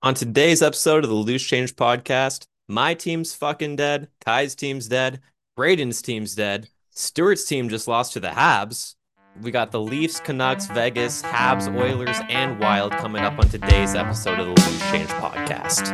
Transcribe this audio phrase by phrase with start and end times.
[0.00, 5.20] On today's episode of the Loose Change podcast, my team's fucking dead, Kai's team's dead,
[5.56, 8.94] Braden's team's dead, Stewart's team just lost to the Habs.
[9.42, 14.38] We got the Leafs, Canucks, Vegas, Habs, Oilers, and Wild coming up on today's episode
[14.38, 15.88] of the Loose Change podcast.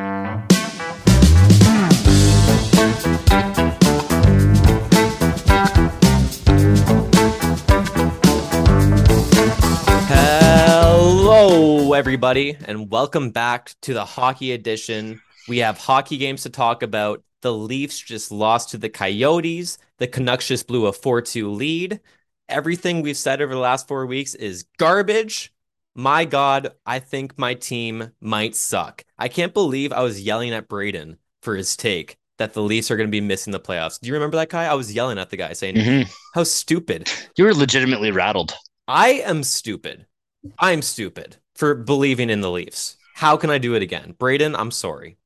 [11.94, 15.22] Hello, everybody, and welcome back to the hockey edition.
[15.46, 17.22] We have hockey games to talk about.
[17.42, 19.78] The Leafs just lost to the Coyotes.
[19.98, 22.00] The Canucks just blew a 4 2 lead.
[22.48, 25.52] Everything we've said over the last four weeks is garbage.
[25.94, 29.04] My God, I think my team might suck.
[29.16, 32.96] I can't believe I was yelling at Braden for his take that the Leafs are
[32.96, 34.00] going to be missing the playoffs.
[34.00, 34.64] Do you remember that guy?
[34.64, 36.10] I was yelling at the guy saying, Mhm.
[36.34, 37.08] How stupid.
[37.38, 38.52] You were legitimately rattled.
[38.88, 40.06] I am stupid.
[40.58, 42.96] I'm stupid for believing in the Leafs.
[43.14, 44.14] How can I do it again?
[44.18, 45.18] Braden, I'm sorry.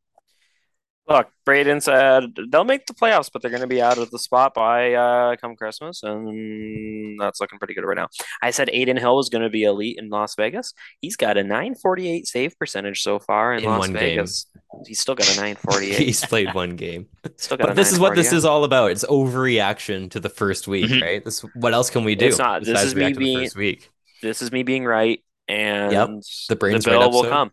[1.08, 4.18] Look, Braden said they'll make the playoffs, but they're going to be out of the
[4.18, 8.08] spot by uh, come Christmas, and that's looking pretty good right now.
[8.42, 10.74] I said Adin Hill was going to be elite in Las Vegas.
[11.00, 14.00] He's got a 948 save percentage so far in, In Las one game.
[14.00, 14.46] Vegas.
[14.86, 15.98] He's still got a 948.
[16.06, 17.06] He's played one game.
[17.38, 18.90] still got But this is what this is all about.
[18.90, 21.00] It's overreaction to the first week, Mhm.
[21.00, 21.24] right?
[21.24, 22.26] This what else can we do?
[22.26, 22.64] It's not.
[22.64, 23.78] This is me react to the being-
[24.20, 26.08] This is me being right, and Yep,
[26.48, 27.50] the Braden's bill right will come.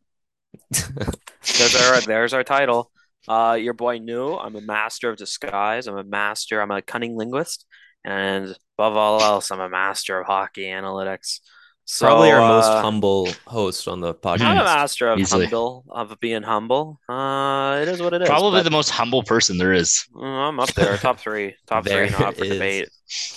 [0.72, 2.92] There's our there's our title.
[3.28, 5.88] Uh, your boy knew I'm a master of disguise.
[5.88, 6.62] I'm a master.
[6.62, 7.66] I'm a cunning linguist,
[8.04, 11.40] and above all else, I'm a master of hockey analytics.
[11.88, 14.42] So, Probably our most uh, humble host on the podcast.
[14.42, 15.46] I'm a master of Easily.
[15.46, 17.00] humble of being humble.
[17.08, 18.28] Uh, it is what it is.
[18.28, 20.04] Probably the most humble person there is.
[20.16, 22.90] uh, I'm up there, top three, top There three, not for debate.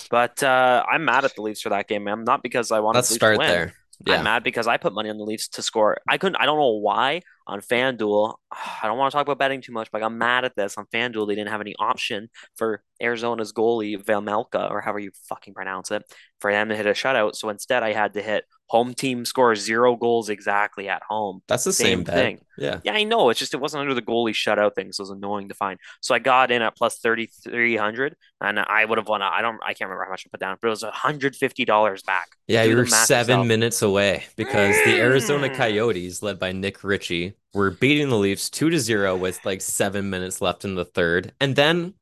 [0.09, 2.23] But uh, I'm mad at the Leafs for that game, man.
[2.23, 2.95] Not because I want.
[2.95, 3.47] Let's the Leafs start to win.
[3.47, 3.73] there.
[4.07, 4.21] I'm Yeah.
[4.23, 5.97] mad because I put money on the Leafs to score.
[6.07, 6.37] I couldn't.
[6.41, 8.35] I don't know why on FanDuel.
[8.51, 10.85] I don't want to talk about betting too much, but I'm mad at this on
[10.93, 11.27] FanDuel.
[11.27, 16.03] They didn't have any option for Arizona's goalie Vejmelka or however you fucking pronounce it
[16.39, 17.35] for them to hit a shutout.
[17.35, 21.41] So instead, I had to hit home team scores zero goals exactly at home.
[21.47, 22.13] That's the Same same, bet.
[22.15, 22.39] thing.
[22.57, 22.79] Yeah.
[22.83, 23.29] Yeah, I know.
[23.29, 25.79] It's just it wasn't under the goalie shutout thing, so it was annoying to find.
[26.01, 29.21] So I got in at plus thirty three hundred, and I would have won.
[29.21, 29.59] I don't.
[29.63, 32.27] I can't remember how much I put down, but it was hundred fifty dollars back.
[32.47, 35.55] Yeah, you were seven minutes away because the Arizona Mm.
[35.55, 40.09] Coyotes, led by Nick Ritchie, were beating the Leafs two to zero with like seven
[40.09, 41.33] minutes left in the third.
[41.39, 41.93] And then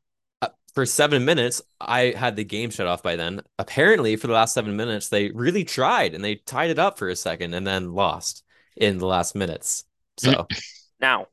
[0.77, 3.41] for seven minutes, I had the game shut off by then.
[3.57, 7.09] Apparently, for the last seven minutes, they really tried and they tied it up for
[7.09, 8.43] a second and then lost
[8.75, 9.85] in the last minutes.
[10.17, 10.45] So
[11.01, 11.29] Now,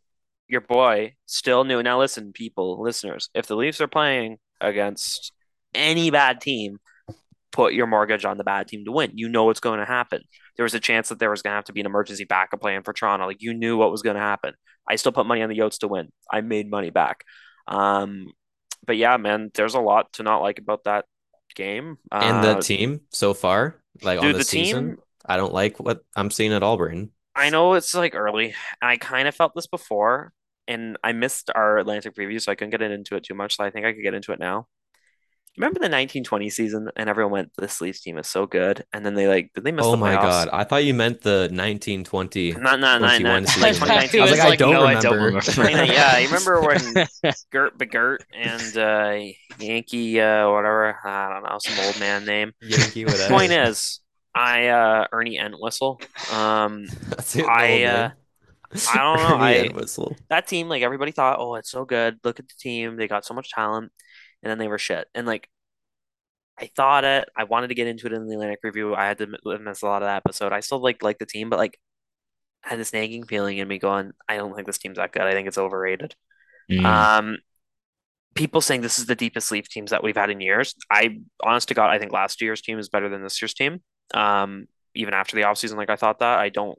[0.48, 1.82] your boy still new.
[1.82, 5.30] Now, listen, people, listeners, if the Leafs are playing against
[5.74, 6.78] any bad team,
[7.52, 9.10] put your mortgage on the bad team to win.
[9.12, 10.22] You know what's going to happen.
[10.56, 12.62] There was a chance that there was going to have to be an emergency backup
[12.62, 13.26] plan for Toronto.
[13.26, 14.54] Like you knew what was going to happen.
[14.88, 16.12] I still put money on the Yotes to win.
[16.32, 17.24] I made money back.
[17.68, 18.28] Um,
[18.86, 21.06] but yeah, man, there's a lot to not like about that
[21.54, 21.98] game.
[22.20, 25.78] and the Uh, team so far, like on the, the season, team- I don't like
[25.80, 27.10] what I'm seeing at Auburn.
[27.34, 28.46] I know it's like early,
[28.80, 30.32] and I kind of felt this before,
[30.68, 33.56] and I missed our Atlantic preview, so I couldn't get into it too much.
[33.56, 34.68] So I think I could get into it now.
[35.56, 39.14] Remember the 1920 season, and everyone went, "This Leafs team is so good," and then
[39.14, 40.20] they like, did they miss Oh the my playoffs?
[40.20, 40.48] God.
[40.52, 42.52] I thought you meant the 1920.
[42.52, 43.64] Not, not, not, not, season.
[43.64, 45.40] I was like, I don't no, I don't remember.
[45.56, 45.62] remember.
[45.80, 47.06] I mean, yeah, you remember when
[47.52, 49.18] Gert Begert and uh,
[49.60, 52.52] Yankee, uh, whatever, I don't know, some old man name.
[52.60, 53.28] Yankee, whatever.
[53.32, 54.00] Point is,
[54.34, 56.00] I uh, Ernie Entwistle.
[56.32, 58.12] Um, That's it, I, old uh, man.
[58.92, 62.18] I don't know, I- that team, like everybody thought, oh, it's so good.
[62.24, 62.96] Look at the team.
[62.96, 63.92] They got so much talent.
[64.44, 65.08] And then they were shit.
[65.14, 65.48] And like,
[66.58, 67.28] I thought it.
[67.36, 68.94] I wanted to get into it in the Atlantic review.
[68.94, 70.52] I had to miss a lot of that episode.
[70.52, 71.78] I still like like the team, but like,
[72.64, 75.22] I had this nagging feeling in me going, I don't think this team's that good.
[75.22, 76.14] I think it's overrated.
[76.70, 76.84] Mm.
[76.84, 77.38] Um,
[78.34, 80.74] people saying this is the deepest Leaf teams that we've had in years.
[80.90, 83.82] I, honest to God, I think last year's team is better than this year's team.
[84.12, 86.38] Um, even after the offseason, like I thought that.
[86.38, 86.78] I don't.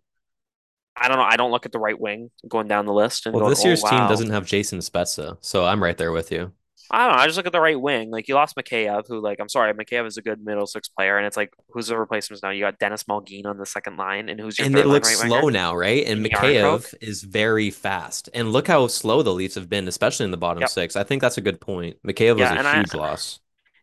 [0.98, 1.24] I don't know.
[1.24, 3.66] I don't look at the right wing going down the list and Well, going, this
[3.66, 6.54] year's oh, team doesn't have Jason Spezza, so I'm right there with you.
[6.92, 7.22] I don't know.
[7.24, 8.12] I just look at the right wing.
[8.12, 11.18] Like you lost Mikheyev, who like I'm sorry, Mikheyev is a good middle six player,
[11.18, 12.52] and it's like who's the replacements now?
[12.52, 14.94] You got Denis Malgin on the second line, and who's your And third they line
[14.94, 15.52] look right slow winger?
[15.52, 16.06] now, right?
[16.06, 18.30] And And Mikheyev is very fast.
[18.34, 20.70] And look how slow the Leafs have been, especially in the bottom Yep.
[20.70, 20.96] six.
[20.96, 21.98] I think that's a good point.
[22.06, 23.40] Mikheyev Yeah, was a a I- huge loss.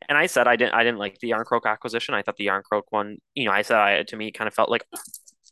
[0.08, 0.74] And I said I didn't.
[0.74, 2.14] I didn't like the Järnkrok acquisition.
[2.14, 3.18] I thought the Järnkrok one.
[3.34, 4.84] You know, I said I, to me kind of felt like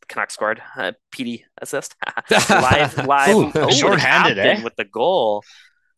[0.08, 1.94] Canucks scored uh, Petey assist
[2.50, 4.64] live live Ooh, oh, the shorthanded, captain eh?
[4.64, 5.44] with the goal.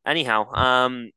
[0.06, 1.10] Anyhow, um,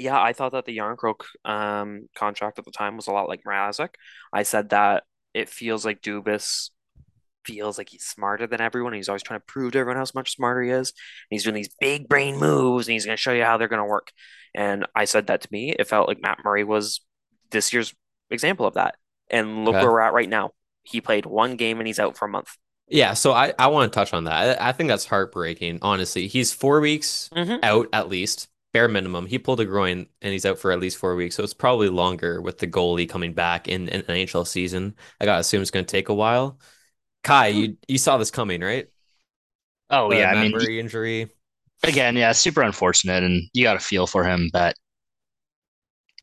[0.00, 3.42] yeah, I thought that the Järnkrok um contract at the time was a lot like
[3.44, 3.90] Mrazek.
[4.32, 5.04] I said that
[5.34, 6.70] it feels like Dubas
[7.44, 8.92] feels like he's smarter than everyone.
[8.92, 10.90] He's always trying to prove to everyone how much smarter he is.
[10.90, 10.94] And
[11.30, 13.80] he's doing these big brain moves and he's going to show you how they're going
[13.80, 14.12] to work.
[14.54, 15.74] And I said that to me.
[15.78, 17.00] It felt like Matt Murray was
[17.50, 17.94] this year's
[18.30, 18.96] example of that.
[19.30, 19.82] And look Okay.
[19.84, 20.50] where we're at right now.
[20.82, 22.48] He played one game and he's out for a month.
[22.88, 24.60] Yeah, so I, I want to touch on that.
[24.60, 26.26] I, I think that's heartbreaking, honestly.
[26.26, 27.60] He's four weeks Mhm.
[27.62, 28.48] out at least,
[28.78, 29.26] bare minimum.
[29.26, 31.88] He pulled a groin and he's out for at least four weeks, so it's probably
[31.88, 34.94] longer with the goalie coming back in, in an NHL season.
[35.20, 36.58] I gotta assume it's gonna take a while.
[37.24, 38.88] Kai, you you saw this coming, right?
[39.90, 41.28] Oh The yeah, I mean, injury.
[41.82, 44.50] again, yeah, super unfortunate, and you got to feel for him.
[44.52, 44.76] But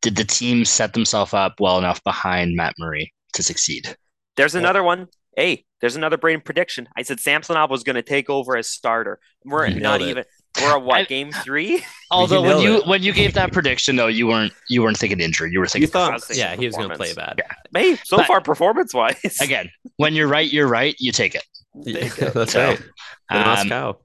[0.01, 3.96] did the team set themselves up well enough behind Matt Murray to succeed?
[4.36, 4.56] There's Yeah.
[4.56, 5.08] another one.
[5.36, 6.88] Hey, there's another brain prediction.
[6.98, 9.19] I said Samsonov was going to take over as starter.
[9.44, 10.01] We're not it.
[10.01, 10.25] even.
[10.62, 11.84] We're at what I- game three?
[12.12, 12.88] Although when nailed you it.
[12.88, 15.52] when you gave that prediction, though, you weren't you weren't thinking injury.
[15.52, 17.38] You were thinking I thought, thinking yeah, he was gonna play performance.
[17.74, 17.81] bad.
[17.81, 19.38] Hey, so But- far performance wise.
[19.42, 19.69] again.
[19.98, 20.96] When you're right, you're right.
[21.00, 21.44] You take it.
[21.84, 22.34] Take it.
[22.34, 22.80] that's So, right.
[23.31, 23.98] Um, Moscow.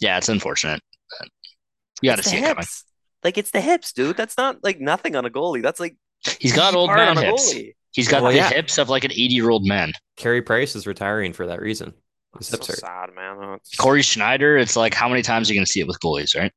[0.00, 0.80] yeah, it's unfortunate.
[2.00, 2.66] You got to see the it coming.
[3.24, 4.16] Like it's the hips, dude.
[4.16, 5.62] That's not like nothing on a goalie.
[5.62, 5.96] That's like
[6.40, 7.52] He's got old man hips.
[7.54, 7.74] goalie.
[7.92, 8.48] He's got Well, the yeah.
[8.50, 9.92] hips of like an 80 year old man.
[10.16, 11.92] Carey Price is retiring for that reason.
[12.38, 12.78] His So hips hurt.
[12.78, 13.36] sad, man.
[13.54, 16.00] It's- Cory Schneider, it's like how many times are you going to see it with
[16.00, 16.52] goalies, right?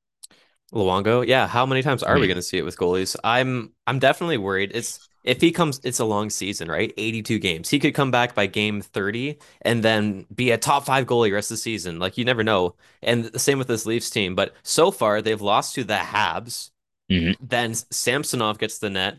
[0.73, 1.47] Luongo, yeah.
[1.47, 3.15] How many times are we going to see it with goalies?
[3.23, 4.71] I'm I'm definitely worried.
[4.73, 6.93] It's if he comes, it's a long season, right?
[6.97, 7.69] 82 games.
[7.69, 11.49] He could come back by game 30 and then be a top five goalie rest
[11.51, 11.97] of the season.
[11.99, 12.75] Like you never know.
[13.01, 14.35] And the same with this Leafs team.
[14.35, 16.71] But so far they've lost to the Habs.
[17.11, 17.35] Mhm.
[17.39, 19.17] Then Samsonov gets the net.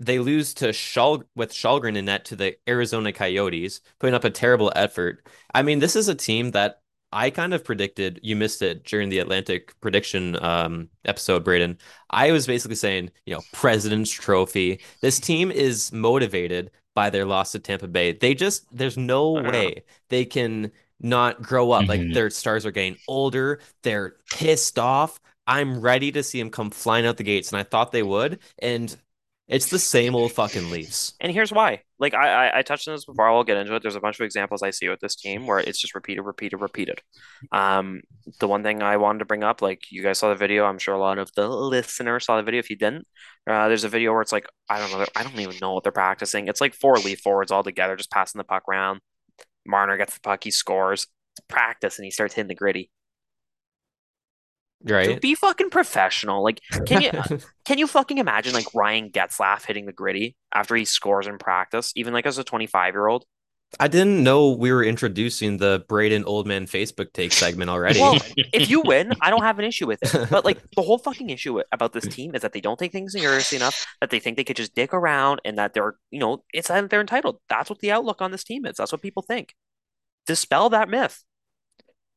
[0.00, 4.30] They lose to Shal with Källgren in net to the Arizona Coyotes, putting up a
[4.30, 5.26] terrible effort.
[5.54, 6.80] I mean, this is a team that
[7.12, 8.18] I kind of predicted.
[8.22, 11.78] You missed it during the Atlantic prediction um, episode, Braden.
[12.10, 14.80] I was basically saying, you know, President's Trophy.
[15.02, 18.12] This team is motivated by their loss to Tampa Bay.
[18.12, 19.50] They just, there's no Yeah.
[19.50, 21.88] way they can not grow up.
[21.88, 22.14] Like Mhm.
[22.14, 23.60] their stars are getting older.
[23.82, 25.20] They're pissed off.
[25.46, 28.38] I'm ready to see them come flying out the gates, and I thought they would.
[28.60, 28.96] And
[29.50, 31.14] it's the same old fucking Leafs.
[31.20, 31.82] And here's why.
[31.98, 33.28] Like I, I, I touched on this before.
[33.28, 33.82] I'll get into it.
[33.82, 36.58] There's a bunch of examples I see with this team where it's just repeated, repeated,
[36.58, 37.02] repeated.
[37.50, 38.02] Um,
[38.38, 40.64] the one thing I wanted to bring up, like you guys saw the video.
[40.64, 42.60] I'm sure a lot of the listeners saw the video.
[42.60, 43.06] If you didn't,
[43.48, 45.04] uh, there's a video where it's like I don't know.
[45.16, 46.46] I don't even know what they're practicing.
[46.46, 49.00] It's like four leaf forwards all together, just passing the puck around.
[49.66, 51.06] Marner gets the puck, he scores.
[51.32, 52.90] It's practice, and he starts hitting the gritty.
[54.82, 55.20] Right?
[55.20, 56.42] be fucking professional.
[56.42, 57.10] Like, can you
[57.64, 61.92] can you fucking imagine like Ryan Getzlaf hitting the gritty after he scores in practice,
[61.96, 63.24] even like as a 25 year old?
[63.78, 68.00] I didn't know we were introducing the Braden Old Man Facebook take segment already.
[68.00, 70.28] Well, if you win, I don't have an issue with it.
[70.28, 73.12] But like the whole fucking issue about this team is that they don't take things
[73.12, 76.42] seriously enough, that they think they could just dick around, and that they're you know
[76.52, 77.38] it's that they're entitled.
[77.48, 78.76] That's what the outlook on this team is.
[78.76, 79.54] That's what people think.
[80.26, 81.22] Dispel that myth.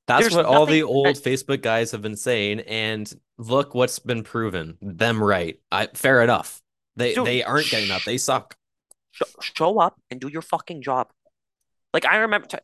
[0.08, 4.00] That's there's what all the old I- Facebook guys have been saying, and look what's
[4.00, 4.78] been proven.
[4.82, 5.60] Them right.
[5.72, 6.62] I fair enough.
[6.96, 8.04] They Dude, they aren't getting up.
[8.04, 8.56] They suck.
[9.12, 11.10] Show, show up and do your fucking job.
[11.94, 12.60] Like I remember, Ty-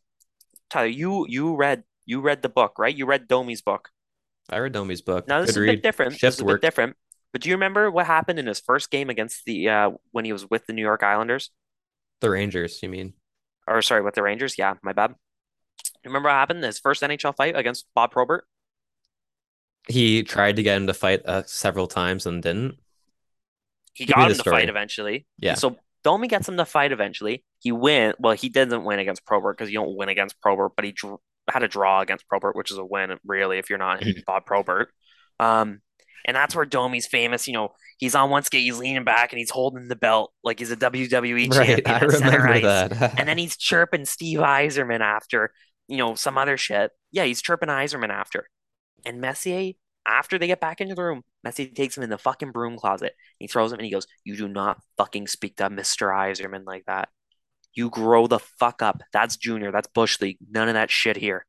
[0.68, 2.94] Tyler, you you read you read the book, right?
[2.94, 3.88] You read Domi's book.
[4.50, 5.26] I read Domi's book.
[5.28, 5.82] Now this Good is a bit read.
[5.82, 6.20] different.
[6.20, 6.60] This is a work.
[6.60, 6.96] bit different.
[7.32, 10.32] But do you remember what happened in his first game against the uh when he
[10.32, 11.50] was with the New York Islanders?
[12.20, 13.14] The Rangers, you mean?
[13.66, 14.56] Or sorry, with the Rangers?
[14.58, 15.14] Yeah, my bad.
[16.04, 18.44] Remember what happened his first NHL fight against Bob Probert?
[19.88, 22.78] He tried to get him to fight uh, several times and didn't.
[23.94, 25.26] He Give got him to fight eventually.
[25.38, 25.54] Yeah.
[25.54, 27.44] So Domi gets him to fight eventually.
[27.58, 28.14] He win.
[28.18, 31.18] Well, he didn't win against Probert because you don't win against Probert, but he dr-
[31.50, 34.90] had a draw against Probert, which is a win, really, if you're not Bob Probert.
[35.38, 35.80] Um,
[36.26, 37.46] and that's where Domi's famous.
[37.46, 40.58] You know, he's on one skate, he's leaning back, and he's holding the belt like
[40.58, 43.14] he's a WWE Right, champion I remember that.
[43.18, 45.52] And then he's chirping Steve Yzerman after,
[45.90, 46.92] you know, some other shit.
[47.10, 48.48] Yeah, he's chirping Yzerman after.
[49.04, 49.72] And Messier,
[50.06, 53.14] after they get back into the room, Messier takes him in the fucking broom closet.
[53.40, 56.14] He throws him and he goes, You do not fucking speak to Mr.
[56.14, 57.08] Yzerman like that.
[57.74, 59.02] You grow the fuck up.
[59.12, 59.72] That's junior.
[59.72, 60.38] That's Bush League.
[60.48, 61.44] None of that shit here.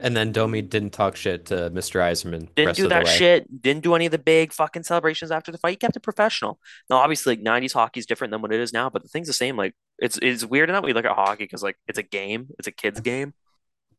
[0.00, 2.00] and then Domi didn't talk shit to Mr.
[2.00, 2.54] Yzerman.
[2.54, 3.62] Didn't do that shit.
[3.62, 5.70] Didn't do any of the big fucking celebrations after the fight.
[5.70, 6.58] He kept it professional.
[6.90, 9.28] Now, obviously, like '90s hockey is different than what it is now, but the thing's
[9.28, 9.56] the same.
[9.56, 9.74] Like,
[10.04, 12.48] it's it's weird enough we look at hockey because like it's a game.
[12.58, 13.32] It's a kid's game.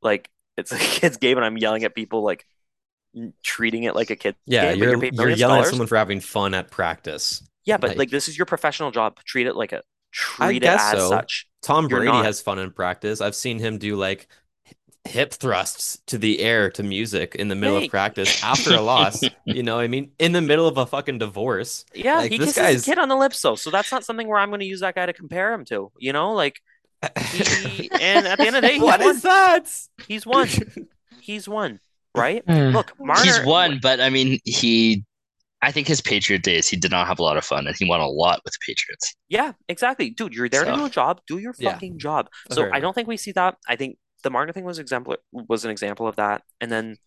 [0.03, 2.45] Like it's a kid's game, and I'm yelling at people like
[3.41, 4.35] treating it like a kid.
[4.45, 7.43] Yeah, game, you're you're yelling at someone for having fun at practice.
[7.65, 9.19] Yeah, but like- like, this is your professional job.
[9.25, 9.81] Treat it like a
[10.11, 11.09] treat it guess as so.
[11.09, 11.47] such.
[11.63, 13.19] Tom Brady has fun in practice.
[13.19, 14.27] I've seen him do like
[15.05, 17.85] hip thrusts to the air to music in the middle Hey.
[17.85, 19.23] of practice after a loss.
[19.45, 21.85] You know, I mean, in the middle of a fucking divorce.
[21.93, 24.03] Yeah, Like, he this kisses guy's- his kid on the lips though, so that's not
[24.03, 25.91] something where I'm going to use that guy to compare him to.
[25.99, 26.59] You know, like
[27.31, 29.09] He, and at the end of the day, he's what won.
[29.09, 29.65] is that?
[30.07, 30.47] He's won.
[31.21, 31.79] He's won.
[32.15, 32.43] Right?
[32.47, 32.69] Hmm.
[32.69, 33.23] Look, Marner.
[33.23, 35.03] He's won, but I mean, he.
[35.61, 37.89] I think his Patriot days, he did not have a lot of fun, and he
[37.89, 39.15] won a lot with the Patriots.
[39.29, 40.35] Yeah, exactly, dude.
[40.35, 41.21] You're there to do a job.
[41.27, 41.71] Do your Yeah.
[41.73, 42.29] fucking job.
[42.51, 43.57] Oh, So fair I don't think we see that.
[43.67, 46.41] I think the Marner thing was example was an example of that.
[46.59, 46.97] And then,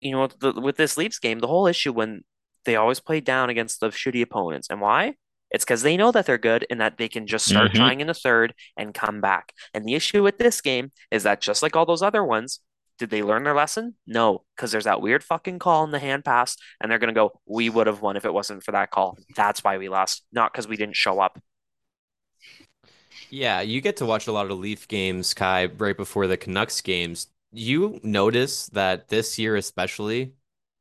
[0.00, 2.22] you know, the, with this Leafs game, the whole issue when
[2.64, 5.14] they always play down against the shitty opponents, and why?
[5.52, 7.74] It's because they know that they're good and that they can just start Mhm.
[7.74, 9.52] trying in the third and come back.
[9.72, 12.60] And the issue with this game is that just like all those other ones,
[12.98, 13.96] did they learn their lesson?
[14.06, 17.40] No, because there's that weird fucking call in the hand pass, and they're gonna go,
[17.46, 19.16] "We would have won if it wasn't for that call.
[19.36, 21.38] That's why we lost, not because we didn't show up."
[23.32, 26.82] Yeah, you get to watch a lot of Leaf games, Kai, right before the Canucks
[26.82, 27.28] games.
[27.50, 30.34] You notice that this year, especially,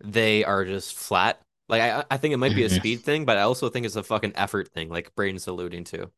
[0.04, 1.40] they are just flat.
[1.70, 2.76] Like I, I think it might be a Mhm.
[2.76, 6.12] speed thing, but I also think it's a fucking effort thing, like Braden's alluding to.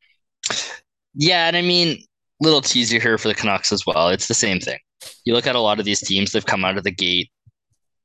[1.14, 2.02] Yeah, and I mean,
[2.40, 4.08] little teaser here for the Canucks as well.
[4.08, 4.78] It's the same thing.
[5.24, 7.30] You look at a lot of these teams, they've come out of the gate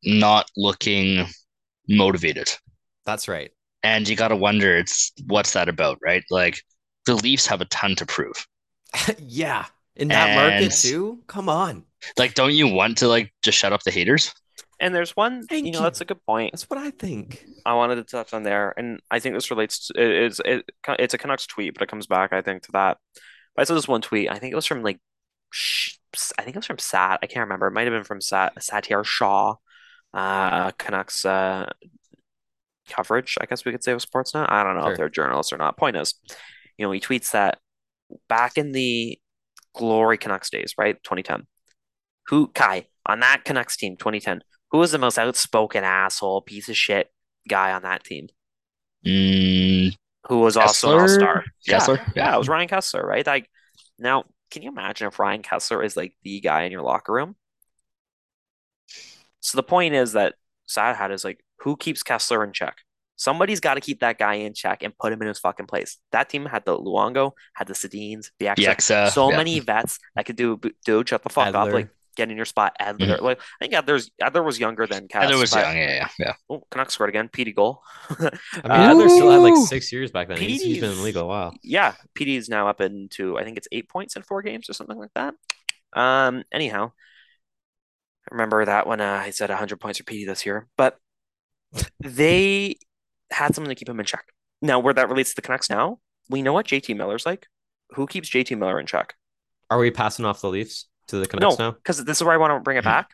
[0.03, 1.27] not looking
[1.89, 2.50] motivated.
[3.05, 3.51] That's right.
[3.83, 6.24] And you got to wonder, it's what's that about, right?
[6.29, 6.62] Like
[7.09, 8.45] the Leafs have a ton to prove.
[9.19, 11.19] yeah, in that market too.
[11.27, 11.83] Come on,
[12.17, 14.33] Like, don't you want to like just shut up the haters?
[14.79, 15.83] And there's one, Thank you know, you.
[15.83, 16.53] that's a good point.
[16.53, 17.43] that's what I think.
[17.65, 20.65] I wanted to touch on there, and I think this relates to it is it,
[20.87, 22.97] it's a Canucks tweet, but it comes back, I think, to that.
[23.55, 24.29] But I saw this one tweet.
[24.31, 24.99] I think it was from like,
[26.37, 27.19] I think it was from Sat.
[27.21, 27.67] I can't remember.
[27.67, 29.55] It might have been from Sat Satiar Shah,
[30.13, 31.65] uh, Canucks uh
[32.89, 33.37] coverage.
[33.41, 34.49] I guess we could say with Sportsnet.
[34.49, 34.91] I don't know Sure.
[34.93, 35.77] if they're journalists or not.
[35.77, 36.13] Point is,
[36.79, 37.59] you know, he tweets that
[38.29, 39.19] back in the
[39.75, 41.45] glory Canucks days, right, 2010.
[42.27, 44.41] Who Kai on that Canucks team, 2010?
[44.71, 47.12] Who was the most outspoken asshole, piece of shit
[47.50, 48.29] guy on that team?
[49.05, 49.93] Mm,
[50.27, 51.43] Who was also an all-star?
[51.67, 51.98] Yeah, Kesler?
[52.15, 52.36] yeah, Yeah.
[52.36, 53.27] it was Ryan Kesler, right?
[53.27, 53.50] Like
[53.98, 57.36] now, can you imagine if Ryan Kesler is like the guy in your locker room?
[59.41, 62.77] So the point is that Sad Hat is like, who keeps Kesler in check?
[63.19, 65.97] Somebody's got to keep that guy in check and put him in his fucking place.
[66.13, 69.35] That team had the Luongo, had the Sedins, the Exer, so yeah.
[69.35, 72.77] many vets that could do dude, shut the fuck up, like get in your spot.
[72.81, 75.23] Edler, like I think Edler's Edler was younger than Kess.
[75.23, 76.33] Heather was but- young, yeah, yeah, yeah.
[76.49, 77.27] Oh, Canucks scored again.
[77.27, 77.81] Petey goal.
[78.09, 78.31] I mean,
[78.63, 80.38] Uh, Edler still had like six years back then.
[80.38, 81.53] He's, he's been in the league a while.
[81.61, 84.73] yeah, Petey is now up into I think it's eight points in four games or
[84.73, 85.33] something like that.
[85.91, 86.93] Um, anyhow,
[88.31, 90.97] I remember that when uh, I said 100 points for Petey this year, but
[91.99, 92.77] they
[93.31, 94.25] had someone to keep him in check.
[94.62, 97.48] Now, where that relates to the Canucks now, we know what JT Miller's like.
[97.91, 99.15] Who keeps JT Miller in check?
[99.69, 101.71] Are we passing off the Leafs to the No, Canucks now?
[101.71, 103.12] because this is where I want to bring it back.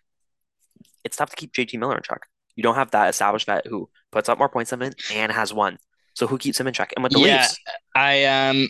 [1.03, 2.22] It's tough to keep JT Miller in check.
[2.55, 5.53] You don't have that established vet who puts up more points than him and has
[5.53, 5.77] one.
[6.13, 6.93] So who keeps him in check?
[6.95, 7.60] And with the Yeah, Leafs,
[7.95, 8.69] I um,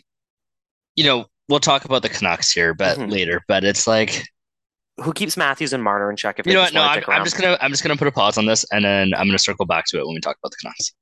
[0.95, 3.11] you know, we'll talk about the Canucks here, but Mhm.
[3.11, 3.43] later.
[3.47, 4.23] But it's like
[5.03, 6.73] who keeps Matthews and Marner in check if you they know what?
[6.73, 9.13] No, I'm, I'm just gonna I'm just gonna put a pause on this, and then
[9.15, 10.93] I'm gonna circle back to it when we talk about the Canucks.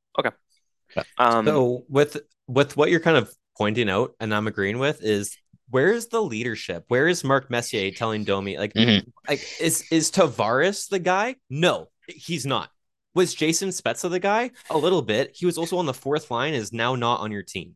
[1.18, 5.36] Um, So with with what you're kind of pointing out, and I'm agreeing with, is
[5.70, 6.86] where is the leadership?
[6.88, 9.12] Where is Mark Messier telling Domi like Mhm.
[9.28, 11.36] like is is Tavares the guy?
[11.50, 12.70] No, he's not.
[13.16, 14.52] Was Jason Spezza the guy?
[14.72, 15.32] A little bit.
[15.36, 16.54] He was also on the fourth line.
[16.56, 17.76] Is now not on your team.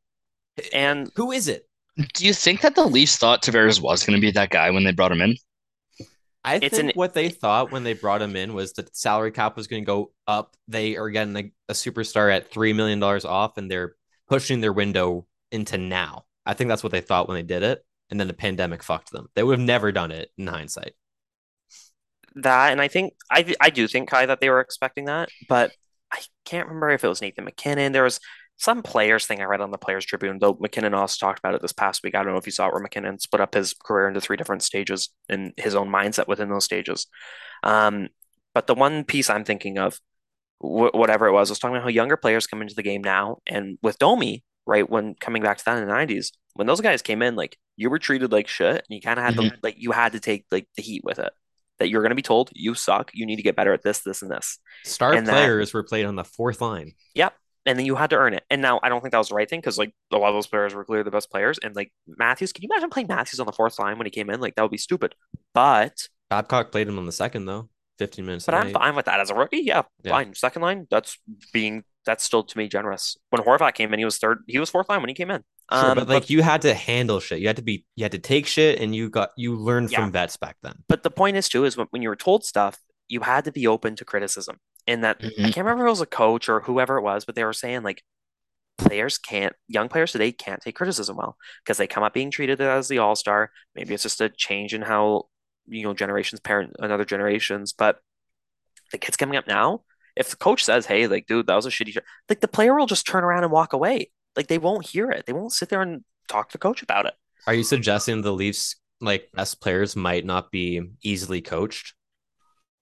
[0.74, 1.68] and Who is it?
[2.16, 4.84] Do you think that the Leafs thought Tavares was going to be that guy when
[4.84, 5.36] they brought him in?
[6.56, 9.32] I It's think an- what they thought when they brought him in was that salary
[9.32, 10.56] cap was going to go up.
[10.68, 13.96] They are getting a, a superstar at three million dollars off, and they're
[14.30, 16.26] pushing their window into now.
[16.46, 19.12] I think that's what they thought when they did it, and then the pandemic fucked
[19.12, 19.28] them.
[19.36, 20.94] They would have never done it in hindsight.
[22.36, 25.72] that, and I think I I do think Kai that they were expecting that, but
[26.12, 27.92] I can't remember if it was Nathan MacKinnon.
[27.92, 28.20] There was
[28.58, 31.62] some players thing I read on the Players Tribune, though MacKinnon also talked about it
[31.62, 32.16] this past week.
[32.16, 34.36] I don't know if you saw it, where MacKinnon split up his career into three
[34.38, 37.08] different stages and his own mindset within those stages.
[37.64, 38.10] Um,
[38.54, 40.00] but the one piece I'm thinking of,
[40.60, 43.38] wh- whatever it was, was talking about how younger players come into the game now,
[43.46, 47.02] and with Domi, right when coming back to that in the '90s, when those guys
[47.04, 49.76] came in, like you were treated like shit, and you kind of had to like
[49.78, 51.32] you had to take like the heat with it.
[51.78, 54.00] That you're going to be told you suck, you need to get better at this,
[54.00, 54.58] this, and this.
[54.84, 56.94] Star And that- players were played on the fourth line.
[57.14, 57.36] Yep.
[57.68, 58.44] And then you had to earn it.
[58.50, 60.34] And now I don't think that was the right thing because like a lot of
[60.36, 61.60] those players were clearly the best players.
[61.62, 64.30] And like Matthews, can you imagine playing Matthews on the fourth line when he came
[64.30, 64.40] in?
[64.40, 65.14] Like that would be stupid.
[65.54, 67.70] But Babcock played him on the second though,
[68.00, 68.46] fifteen minutes.
[68.46, 68.74] but I'm night.
[68.74, 69.58] fine with that as a rookie.
[69.60, 70.12] Yeah, Yeah.
[70.12, 70.34] fine.
[70.34, 71.18] Second line, that's
[71.54, 73.18] being that's still to me generous.
[73.32, 74.44] When Horvat came in, he was third.
[74.48, 75.44] He was fourth line when he came in.
[75.74, 77.40] Sure, Um, but like you had to handle shit.
[77.42, 80.00] You had to be, you had to take shit, and you got you learned Yeah.
[80.00, 80.76] from vets back then.
[80.88, 83.52] But the point is too is when, when you were told stuff, you had to
[83.52, 84.60] be open to criticism.
[84.86, 85.54] And that I Mhm.
[85.54, 87.84] can't remember if it was a coach or whoever it was, but they were saying
[87.84, 88.04] like
[88.78, 92.62] players can't, young players today can't take criticism well because they come up being treated
[92.62, 93.52] as the all star.
[93.76, 95.30] Maybe it's just a change in how,
[95.68, 97.74] you know, generations parent another generations.
[97.74, 98.00] But
[98.92, 99.84] the kids coming up now,
[100.16, 102.74] if the coach says, hey, like, dude, that was a shitty, shot," like the player
[102.76, 104.12] will just turn around and walk away.
[104.36, 105.26] Like they won't hear it.
[105.26, 107.16] They won't sit there and talk to the coach about it.
[107.46, 111.94] Are you suggesting the Leafs like best players might not be easily coached?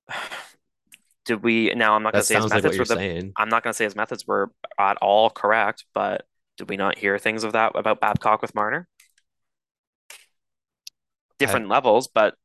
[1.25, 3.33] Did we now I'm not gonna That say his sounds like methods were the saying.
[3.35, 6.25] I'm not gonna say his methods were at all correct, but
[6.57, 8.88] did we not hear things of that about Babcock with Marner?
[11.39, 12.35] Different levels, but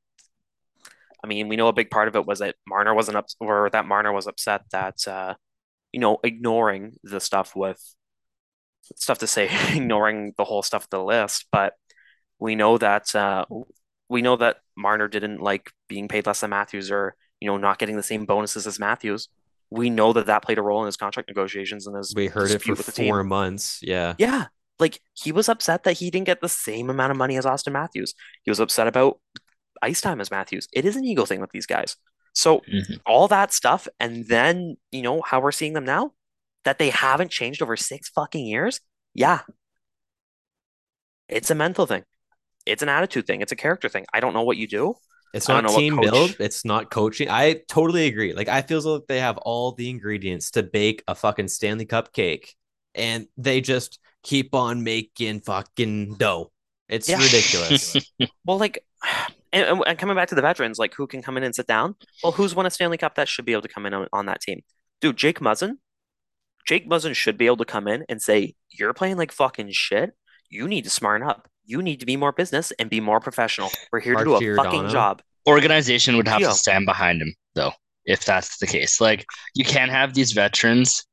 [1.22, 3.68] I mean, we know a big part of it was that Marner wasn't up, or
[3.70, 5.34] that Marner was upset that uh,
[5.92, 7.80] you know, ignoring the stuff with
[8.96, 11.46] stuff to say, ignoring the whole stuff, the list.
[11.52, 11.74] But
[12.38, 13.44] we know that uh,
[14.08, 17.78] we know that Marner didn't like being paid less than Matthews, or you know, not
[17.78, 19.28] getting the same bonuses as Matthews.
[19.70, 22.50] We know that that played a role in his contract negotiations and his We heard
[22.50, 23.08] it for with the team.
[23.08, 23.78] four months.
[23.82, 24.14] Yeah.
[24.18, 24.46] Yeah,
[24.78, 27.72] like he was upset that he didn't get the same amount of money as Austin
[27.72, 28.14] Matthews.
[28.42, 29.20] He was upset about
[29.82, 30.66] ice time as Matthews.
[30.72, 31.96] It is an ego thing with these guys.
[32.32, 33.00] So Mhm.
[33.06, 36.12] all that stuff, and then you know how we're seeing them now,
[36.64, 38.80] that they haven't changed over six fucking years.
[39.14, 39.40] Yeah,
[41.28, 42.04] it's a mental thing.
[42.66, 43.40] It's an attitude thing.
[43.40, 44.04] It's a character thing.
[44.12, 44.94] I don't know what you do.
[45.32, 46.36] It's don't not know what team build.
[46.40, 47.28] It's not coaching.
[47.30, 48.32] I totally agree.
[48.34, 52.12] Like I feel like they have all the ingredients to bake a fucking Stanley Cup
[52.12, 52.54] cake,
[52.94, 56.50] and they just keep on making fucking dough.
[56.88, 57.18] It's Yeah.
[57.22, 57.96] ridiculous.
[58.44, 58.84] Well, like,
[59.52, 61.66] and, and- and coming back to the veterans, like who can come in and sit
[61.66, 61.94] down?
[62.22, 64.26] Well, who's won a Stanley Cup that should be able to come in on, on
[64.26, 64.60] that team?
[65.00, 65.74] Dude, Jake Muzzin.
[66.66, 70.12] Jake Muzzin should be able to come in and say, "You're playing like fucking shit.
[70.50, 71.48] You need to smarten up.
[71.70, 73.70] You need to be more business and be more professional.
[73.92, 76.48] We're here to do a fucking job." Organization would have Gio.
[76.48, 77.72] to stand behind him, though,
[78.04, 79.00] if that's the case.
[79.00, 79.24] Like,
[79.54, 81.04] you can't have these veterans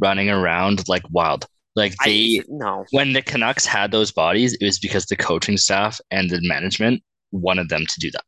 [0.00, 1.46] running around like wild.
[1.74, 2.84] Like, they, I no.
[2.90, 7.02] when the Canucks had those bodies, it was because the coaching staff and the management
[7.32, 8.24] wanted them to do that.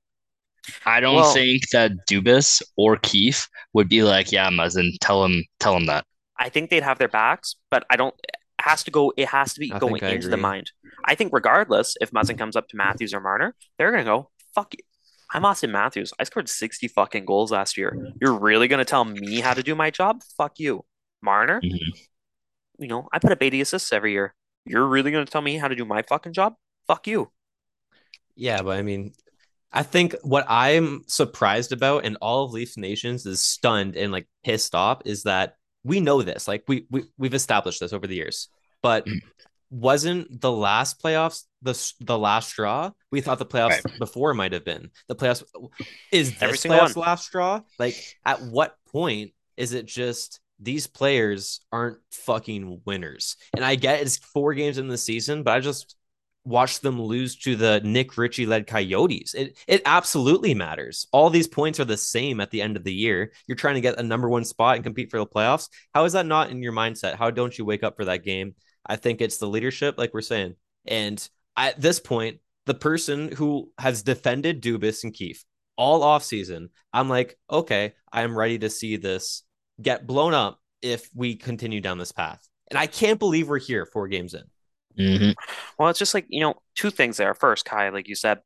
[0.85, 5.45] I don't Well- think that Dubas or Keefe would be like, "Yeah, Muzzin, tell him,
[5.61, 6.05] tell him that."
[6.39, 8.15] I think they'd have their backs, but I don't.
[8.69, 9.13] It has to go.
[9.17, 10.73] It has to be I going think I into the mind.
[11.07, 14.75] I think regardless, if Muzzin comes up to Matthews or Marner, they're gonna go fuck
[14.75, 14.81] you.
[15.33, 16.13] I'm Austin Matthews.
[16.19, 18.13] I scored 60 fucking goals last year.
[18.21, 20.21] You're really gonna tell me how to do my job?
[20.37, 20.85] Fuck you,
[21.23, 21.63] Marner.
[21.63, 21.79] Mhm.
[22.79, 24.35] You know I put up 80 assists every year.
[24.67, 26.55] You're really gonna tell me how to do my fucking job?
[26.87, 27.33] Fuck you.
[28.37, 29.15] Yeah, but I mean,
[29.73, 34.29] I think what I'm surprised about and all of Leaf Nations is stunned and like
[34.45, 35.55] pissed off is that
[35.85, 36.47] we know this.
[36.47, 38.49] Like we, we we've established this over the years.
[38.83, 39.21] But Mm.
[39.71, 42.91] wasn't the last playoffs the the last straw?
[43.11, 44.91] We thought the playoffs before might have been.
[45.09, 45.43] The playoffs
[46.11, 47.07] is Every this single playoffs one.
[47.07, 47.61] last straw?
[47.79, 53.37] Like at what point is it just these players aren't fucking winners?
[53.55, 55.97] And I get it's four games in the season, but I just
[56.45, 59.35] watched them lose to the Nick Ritchie led Coyotes.
[59.35, 61.07] It it absolutely matters.
[61.13, 63.33] All these points are the same at the end of the year.
[63.47, 65.69] You're trying to get a number one spot and compete for the playoffs.
[65.95, 67.17] How is that not in your mindset?
[67.17, 68.55] How don't you wake up for that game?
[68.89, 70.55] I think it's the leadership, like we're saying.
[70.87, 75.45] And at this point, the person who has defended Dubas and Keefe
[75.77, 79.43] all offseason, I'm like, okay, I'm ready to see this
[79.81, 82.47] get blown up if we continue down this path.
[82.71, 84.45] And I can't believe we're here four games in.
[84.99, 85.35] Mhm.
[85.79, 87.33] Well, it's just like, you know, two things there.
[87.35, 88.41] First, Kai, like you said,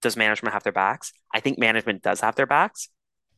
[0.00, 1.12] does management have their backs?
[1.32, 2.88] I think management does have their backs.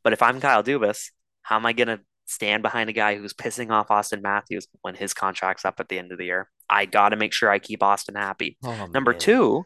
[0.03, 1.11] But if I'm Kyle Dubas,
[1.43, 4.94] how am I going to stand behind a guy who's pissing off Austin Matthews when
[4.94, 6.48] his contract's up at the end of the year?
[6.68, 8.56] I got to make sure I keep Austin happy.
[8.64, 9.20] Oh, Number man.
[9.20, 9.64] two,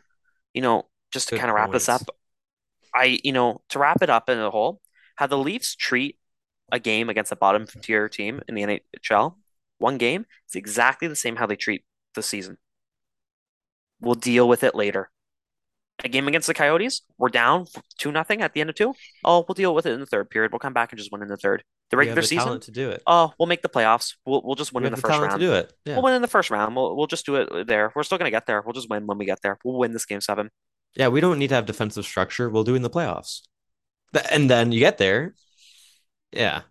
[0.55, 2.03] you know, just to kind of wrap this up.
[2.95, 4.81] I, you know, to wrap it up in a whole,
[5.17, 6.19] how the Leafs treat
[6.71, 9.37] a game against a bottom tier team in the NHL,
[9.79, 12.59] one game is exactly the same how they treat the season.
[14.01, 15.11] We'll deal with it later.
[16.05, 17.67] A game against the Coyotes, we're down
[17.99, 18.95] two nothing at the end of two.
[19.25, 20.53] Oh, we'll deal with it in the third period.
[20.53, 21.65] We'll come back and just win in the third.
[21.91, 23.03] The regular the season, to do it.
[23.07, 24.15] oh, we'll make the playoffs.
[24.25, 25.33] We'll we'll just win we in the the first round.
[25.33, 25.73] to do it.
[25.85, 25.95] Yeah.
[25.95, 26.77] We'll win in the first round.
[26.77, 27.91] We'll we'll just do it there.
[27.97, 28.63] We're still gonna get there.
[28.63, 29.59] We'll just win when we get there.
[29.65, 30.51] We'll win this game seven.
[30.95, 32.49] Yeah, we don't need to have defensive structure.
[32.49, 33.41] We'll do in the playoffs.
[34.31, 35.35] And then you get there.
[36.33, 36.63] Yeah.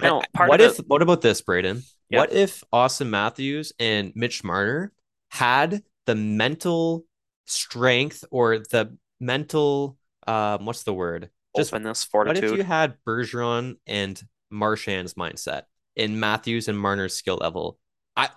[0.00, 1.82] No, And part what if what about this, Braden?
[2.08, 4.92] What if Austin Matthews and Mitch Marner
[5.30, 7.04] had the mental
[7.50, 11.30] strength or the mental um what's the word?
[11.56, 15.62] Just openness, what if you had Bergeron and Marchand's mindset
[15.96, 17.78] in Matthews and Marner's skill level?
[18.16, 18.28] I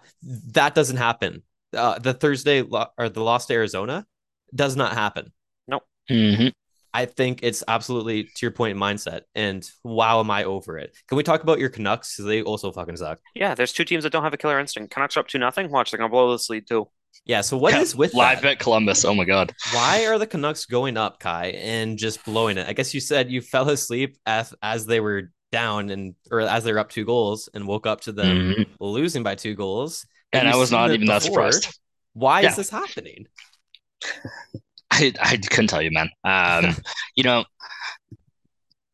[0.52, 1.43] that doesn't happen.
[1.76, 4.06] Uh, the Thursday lo- or the loss to Arizona
[4.54, 5.32] does not happen.
[6.10, 6.52] Mhm.
[6.93, 9.21] I think it's absolutely to your point mindset.
[9.34, 10.95] And wow, am I over it?
[11.08, 12.13] Can we talk about your Canucks?
[12.15, 13.19] Because they also fucking suck.
[13.34, 14.93] Yeah, there's two teams that don't have a killer instinct.
[14.93, 15.71] Canucks are up to nothing.
[15.71, 16.89] Watch, they're gonna blow this lead too.
[17.26, 17.41] Yeah.
[17.41, 18.43] So what Yeah, is with live that?
[18.43, 19.06] bet Columbus?
[19.06, 19.54] Oh my god.
[19.73, 22.67] Why are the Canucks going up, Kai, and just blowing it?
[22.67, 26.63] I guess you said you fell asleep as as they were down and or as
[26.63, 28.65] they were up two goals and woke up to them Mhm.
[28.80, 30.06] losing by two goals.
[30.34, 31.52] Have And I was not even that before?
[31.52, 31.80] surprised.
[32.13, 32.49] Why Yeah.
[32.49, 33.28] is this happening?
[34.91, 36.10] I, I couldn't tell you, man.
[36.23, 36.76] Um,
[37.15, 37.45] you know,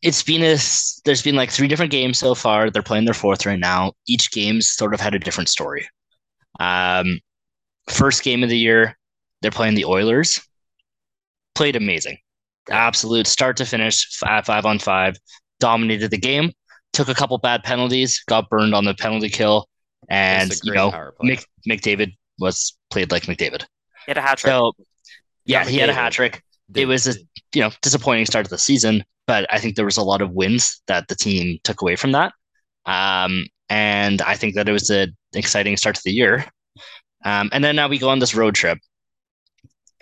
[0.01, 0.57] it's been a
[1.05, 2.69] there's been like three different games so far.
[2.69, 3.93] They're playing their fourth right now.
[4.07, 5.87] Each game's sort of had a different story.
[6.59, 7.19] Um,
[7.87, 8.97] first game of the year,
[9.41, 10.41] they're playing the Oilers.
[11.55, 12.17] Played amazing,
[12.69, 15.17] absolute start to finish, five, five on five,
[15.59, 16.51] dominated the game.
[16.93, 19.67] Took a couple bad penalties, got burned on the penalty kill,
[20.09, 21.11] and you know.
[21.21, 23.63] Mc, McDavid was played like McDavid.
[24.05, 24.51] He had a hat trick.
[24.51, 24.73] So
[25.45, 26.41] yeah, he had a hat trick
[26.75, 27.15] it was a
[27.53, 30.31] you know disappointing start to the season, but I think there was a lot of
[30.31, 32.33] wins that the team took away from that.
[32.85, 36.45] Um, and I think that it was an exciting start to the year.
[37.25, 38.77] Um, and then now we go on this road trip.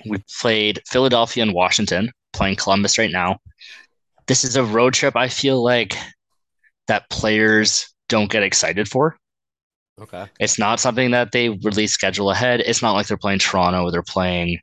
[0.07, 3.39] We played Philadelphia and Washington, playing Columbus right now.
[4.27, 5.95] This is a road trip I feel like
[6.87, 9.17] that players don't get excited for.
[9.99, 10.27] okay.
[10.39, 12.61] It's not something that they really schedule ahead.
[12.61, 14.59] It's not like they're playing Toronto or they're playing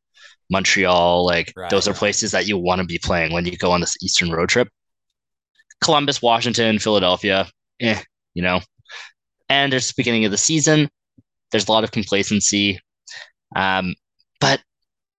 [0.51, 1.25] Montreal.
[1.27, 1.99] Like Right, those are right.
[1.99, 4.69] places that you want to be playing when you go on this Eastern road trip.
[5.83, 7.47] Columbus, Washington, Philadelphia,
[7.81, 8.01] eh,
[8.35, 8.61] you know.
[9.49, 10.89] And it's the beginning of the season.
[11.55, 12.81] There's a lot of complacency.
[13.55, 13.95] Um,
[14.41, 14.61] but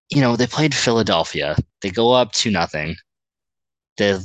[0.10, 1.56] you know, they played Philadelphia.
[1.82, 2.98] They go up to nothing.
[3.98, 4.20] They're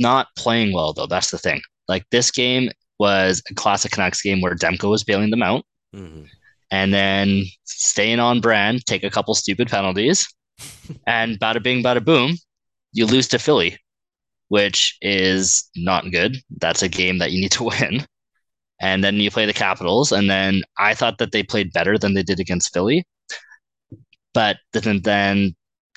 [0.00, 1.06] not playing well though.
[1.06, 1.60] That's the thing.
[1.86, 5.62] Like this game was a classic Canucks game where Demko was bailing them out
[5.94, 6.26] Mhm.
[6.72, 10.26] and then staying on brand, take a couple stupid penalties,
[11.06, 12.36] and bada bing, bada boom,
[12.92, 13.78] you lose to Philly,
[14.48, 16.38] which is not good.
[16.58, 18.04] That's a game that you need to win.
[18.80, 22.14] And then you play the Capitals, and then I thought that they played better than
[22.14, 23.04] they did against Philly,
[24.32, 25.54] but then then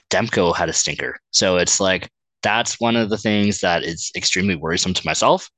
[0.10, 1.17] Demko had a stinker.
[1.32, 2.10] So it's like
[2.41, 5.50] that's one of the things that is extremely worrisome to myself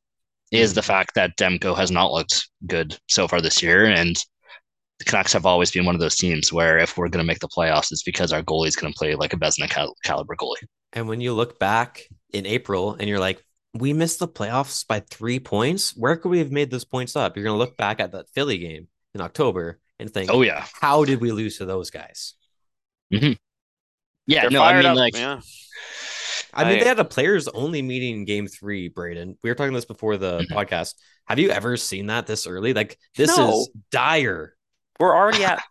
[0.52, 4.16] is the fact that Demko has not looked good so far this year, and
[5.00, 7.40] the Canucks have always been one of those teams where if we're going to make
[7.40, 10.64] the playoffs, it's because our goalie's going to play like a Vezina cal- caliber goalie.
[10.94, 13.44] And when you look back in April and you're like,
[13.76, 15.96] we missed the playoffs by three points.
[15.98, 17.36] Where could we have made those points up?
[17.36, 20.66] You're going to look back at that Philly game in October and think, Oh yeah,
[20.82, 22.34] how did we lose to those guys?
[23.10, 23.34] yeah.
[24.28, 24.96] They're no, I mean up.
[24.98, 25.42] like yeah.
[26.54, 29.38] I mean, I- they had a players only meeting in game three, Braden.
[29.44, 30.48] We were talking this before the Mhm.
[30.56, 30.96] podcast.
[31.28, 32.74] Have you ever seen that this early?
[32.74, 33.52] Like, this No.
[33.62, 34.56] is dire.
[35.00, 35.64] We're already at.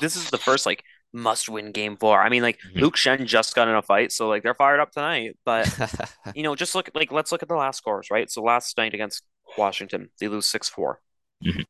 [0.00, 2.20] this is the first like must-win game four.
[2.20, 2.80] I mean, like Mhm.
[2.80, 5.36] Luke Schenn just got in a fight, so like they're fired up tonight.
[5.44, 5.68] But
[6.34, 8.30] you know, just look like let's look at the last scores, right?
[8.30, 9.22] So last night against
[9.58, 11.00] Washington, they lose six four.
[11.44, 11.64] Mhm.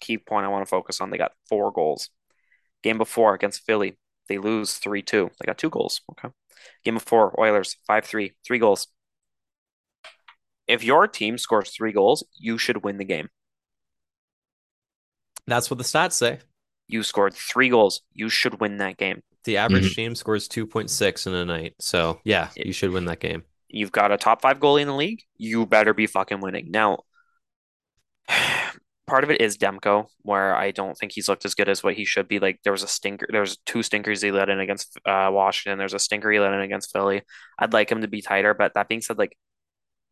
[0.00, 2.10] Key point I want to focus on: they got four goals.
[2.82, 5.30] Game before against Philly, they lose three two.
[5.40, 6.00] They got two goals.
[6.12, 6.28] Okay.
[6.84, 8.88] Game before Oilers five three, three goals.
[10.66, 13.30] If your team scores three goals, you should win the game.
[15.46, 16.38] That's what the stats say.
[16.92, 19.22] You scored three goals, you should win that game.
[19.44, 19.96] The average Mhm.
[19.96, 21.74] team scores 2.6 in a night.
[21.80, 23.44] So, yeah, you should win that game.
[23.68, 25.22] You've got a top five goalie in the league.
[25.36, 26.70] You better be fucking winning.
[26.70, 27.00] Now,
[29.06, 31.94] part of it is Demko, where I don't think he's looked as good as what
[31.94, 32.38] he should be.
[32.38, 35.78] Like there was a stinker, there was two stinkers he let in against uh, Washington.
[35.78, 37.22] There's a stinker he let in against Philly.
[37.58, 39.36] I'd like him to be tighter, but that being said, like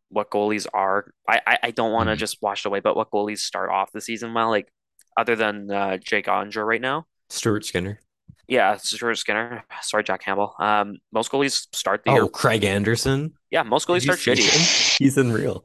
[0.08, 2.18] what goalies are, I I, I don't want to Mhm.
[2.18, 2.80] just wash away.
[2.80, 4.72] But what goalies start off the season well, like
[5.16, 7.06] other than uh, Jake Onger right now.
[7.28, 8.00] Stuart Skinner.
[8.48, 9.64] Yeah, Stuart Skinner.
[9.82, 10.54] Sorry, Jack Campbell.
[10.58, 12.22] Um, most goalies start the year.
[12.22, 13.34] Oh, Craig Anderson.
[13.50, 14.98] Yeah, most goalies Did start shitty.
[14.98, 15.64] He's unreal.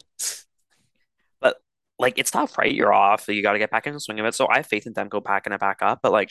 [1.42, 1.58] But
[1.98, 2.72] like it's tough, right?
[2.72, 3.28] You're off.
[3.28, 4.36] You got to get back in the swing of it.
[4.36, 6.00] So I have faith in them go packing it back up.
[6.04, 6.30] But like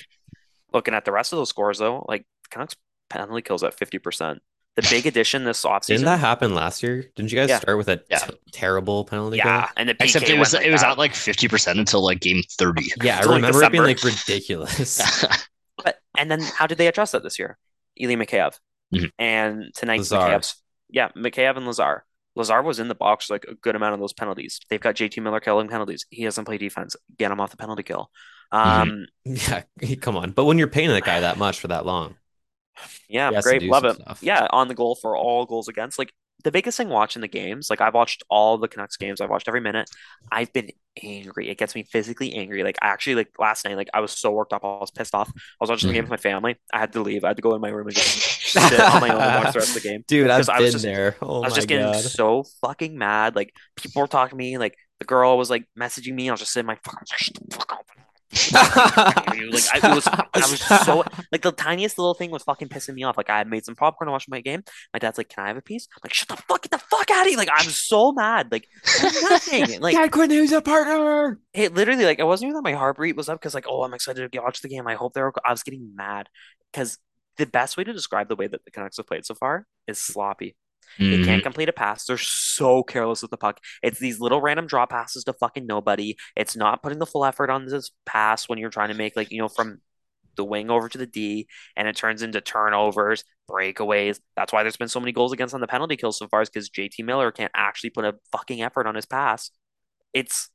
[0.73, 2.77] looking at the rest of those scores, though, like the Canucks
[3.11, 4.41] penalty kills at fifty percent.
[4.77, 5.87] The big addition this offseason.
[5.87, 7.05] Didn't that happen last year?
[7.15, 7.61] Didn't you guys Yeah.
[7.61, 8.19] start with a Yeah.
[8.19, 10.91] t- terrible penalty yeah, and the PK except it was went like it was that.
[10.93, 12.91] at like fifty percent until like game thirty.
[13.03, 15.01] Yeah, I Until, like, remember it being like ridiculous.
[15.85, 17.59] But and then how did they address that this year?
[17.97, 18.59] Ilya Mikheyev.
[18.95, 19.11] Mhm.
[19.19, 20.17] And tonight Lazar.
[20.19, 20.57] Mikheyev's
[20.91, 22.05] yeah, Mikheyev and Lazar.
[22.37, 24.61] Lazar was in the box like a good amount of those penalties.
[24.71, 26.05] They've got JT Miller killing penalties.
[26.11, 26.97] He doesn't play defense.
[27.17, 28.11] Get him off the penalty kill.
[28.51, 29.63] Um, yeah,
[30.01, 30.33] come on.
[30.33, 32.17] But when you're paying that guy that much for that long,
[33.09, 33.97] yeah, He has to great, love it.
[33.97, 34.19] stuff.
[34.23, 35.99] Yeah, on the goal for all goals against.
[35.99, 39.31] Like the biggest thing watching the games, like I've watched all the Canucks games, I've
[39.31, 39.89] watched every minute.
[40.31, 40.71] I've been
[41.03, 41.49] angry.
[41.49, 42.63] It gets me physically angry.
[42.63, 45.15] Like I actually like last night, like I was so worked up, I was pissed
[45.15, 45.31] off.
[45.35, 46.11] I was watching the game mm-hmm.
[46.13, 46.57] with my family.
[46.73, 47.25] I had to leave.
[47.25, 48.09] I had to go in my room and just
[48.53, 50.05] sit on my own and watch the rest of the game.
[50.09, 51.17] Dude, I've 'Cause I been was just- there.
[51.23, 52.03] Oh I was just getting god.
[52.03, 53.37] so fucking mad.
[53.37, 54.59] Like people were talking to me.
[54.59, 56.29] Like the girl was like messaging me.
[56.29, 57.07] I was just sitting my fucking
[58.35, 62.69] the like I it was, I was so like the tiniest little thing was fucking
[62.69, 63.17] pissing me off.
[63.17, 64.63] Like I had made some popcorn to watch my game.
[64.93, 66.79] My dad's like, "Can I have a piece?" I'm like, shut the fuck, get the
[66.79, 67.39] fuck out of here!
[67.39, 68.51] Like I'm so mad.
[68.51, 68.69] Like
[69.23, 69.81] nothing.
[69.81, 71.39] Like Dad Quinn, who's a partner?
[71.53, 73.83] it literally like it wasn't even that my heart rate was up because like oh
[73.83, 74.87] I'm excited to watch the game.
[74.87, 75.33] I hope they're.
[75.45, 76.29] I was getting mad
[76.73, 76.99] because
[77.37, 79.99] the best way to describe the way that the Canucks have played so far is
[80.01, 80.57] sloppy.
[80.99, 81.25] They Mhm.
[81.25, 82.05] can't complete a pass.
[82.05, 83.61] They're so careless with the puck.
[83.83, 86.17] It's these little random drop passes to fucking nobody.
[86.37, 89.31] It's not putting the full effort on this pass when you're trying to make like
[89.31, 89.81] you know from
[90.37, 94.21] the wing over to the D, and it turns into turnovers, breakaways.
[94.37, 96.51] That's why there's been so many goals against on the penalty kill so far, is
[96.51, 99.51] because JT Miller can't actually put a fucking effort on his pass.
[100.13, 100.51] It's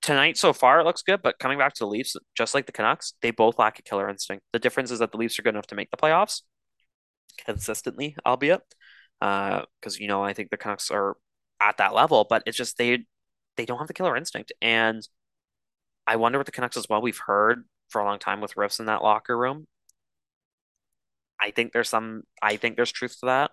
[0.00, 2.72] tonight so far it looks good, but coming back to the Leafs, just like the
[2.72, 4.44] Canucks, they both lack a killer instinct.
[4.52, 6.42] The difference is that the Leafs are good enough to make the playoffs
[7.44, 8.62] consistently, albeit
[9.20, 11.16] because you know I think the Canucks are
[11.60, 13.04] at that level, but it's just they
[13.56, 15.06] they don't have the killer instinct, and
[16.06, 17.02] I wonder what the Canucks as well.
[17.02, 19.66] We've heard for a long time with riffs in that locker room.
[21.40, 22.22] I think there's some.
[22.42, 23.50] I think there's truth to that.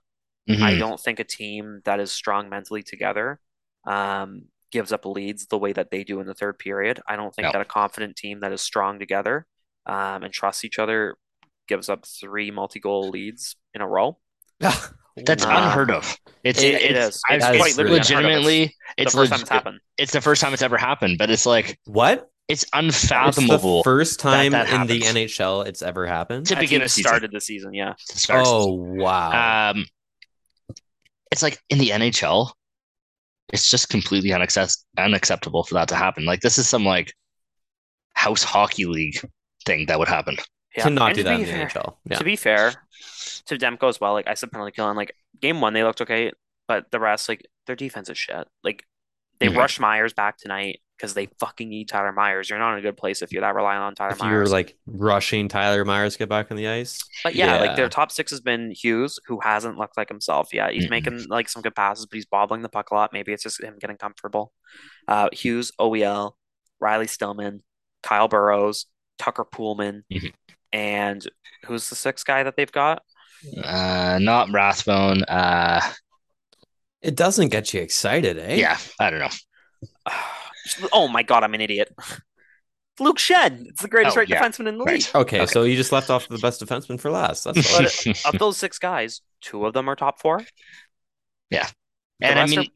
[0.49, 0.79] I Mhm.
[0.79, 3.39] don't think a team that is strong mentally together
[3.87, 7.01] um, gives up leads the way that they do in the third period.
[7.07, 7.51] I don't think No.
[7.53, 9.47] that a confident team that is strong together
[9.87, 11.17] um, and trusts each other
[11.67, 14.19] gives up three multi-goal leads in a row.
[15.17, 16.17] That's Uh, unheard of.
[16.43, 17.21] It's it- it's, it is.
[17.29, 18.09] I've- It's it's quite literally unheard of.
[18.43, 18.73] legitimately The
[19.03, 19.79] it's first time it's happened.
[19.97, 22.29] It's the first time it's ever happened, but it's like what?
[22.47, 23.79] it's unfathomable.
[23.79, 24.99] It's the first time that in the.
[25.01, 26.45] NHL it's ever happened.
[26.47, 27.09] To begin team a season.
[27.09, 27.93] started the season, yeah.
[28.09, 28.43] to start.
[28.45, 29.71] Oh wow.
[29.71, 29.85] Um,
[31.31, 32.51] it's like in the NHL,
[33.51, 36.25] it's just completely unaccept- unacceptable for that to happen.
[36.25, 37.13] Like this is some like
[38.13, 39.19] house hockey league
[39.65, 40.37] thing that would happen.
[40.77, 40.89] Yeah.
[40.89, 41.95] not And do to that in the fair- NHL.
[42.09, 42.17] Yeah.
[42.17, 42.73] To be fair,
[43.47, 46.01] to Demko as well, like I said, penalty kill and like game one they looked
[46.01, 46.31] okay,
[46.67, 48.47] but the rest like their defense is shit.
[48.63, 48.83] Like
[49.39, 49.57] they Mhm.
[49.57, 52.49] rushed Myers back tonight because they fucking need Tyler Myers.
[52.49, 54.77] You're not in a good place if you're that reliant on Tyler if you're like
[54.87, 56.99] rushing Tyler Myers to get back on the ice.
[57.23, 60.71] But yeah, like their top six has been Hughes, who hasn't looked like himself yet.
[60.73, 60.89] He's Mhm.
[60.89, 63.11] making like some good passes, but he's bobbling the puck a lot.
[63.11, 64.53] Maybe it's just him getting comfortable.
[65.07, 66.37] Uh, Hughes, OEL,
[66.79, 67.63] Riley Stillman,
[68.01, 68.85] Kyle Burroughs,
[69.19, 70.33] Tucker Poolman, Mhm.
[70.71, 71.27] and
[71.65, 73.03] who's the sixth guy that they've got?
[73.63, 75.23] Uh, not Rathbone.
[75.23, 75.81] Uh,
[77.01, 78.55] It doesn't get you excited, eh?
[78.55, 79.29] yeah, I don't know.
[80.93, 81.93] oh my god, I'm an idiot.
[82.99, 83.65] Luke Schenn.
[83.67, 84.41] It's the greatest Oh, right yeah.
[84.41, 84.95] defenseman in the Right.
[84.99, 85.15] league.
[85.15, 85.45] Okay, Okay.
[85.45, 87.43] so you just left off the best defenseman for last.
[87.43, 88.13] That's all.
[88.23, 90.41] But of those six guys, two of them are top four.
[91.49, 91.67] Yeah,
[92.21, 92.69] and I rest mean,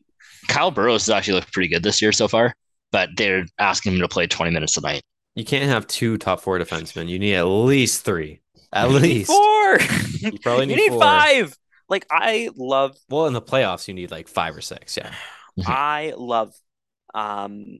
[0.50, 2.54] Kyle Burroughs has actually looked pretty good this year so far,
[2.92, 5.02] but they're asking him to play 20 minutes tonight.
[5.36, 7.08] you can't have two top four defensemen.
[7.08, 8.42] You need at least three.
[8.72, 9.30] At least.
[9.32, 9.80] Four.
[10.20, 11.02] You probably you need need four.
[11.02, 11.58] five.
[11.88, 14.96] Like I love, Well, in the playoffs, you need like five or six.
[14.98, 15.12] Yeah.
[15.66, 16.54] I love,
[17.14, 17.80] um,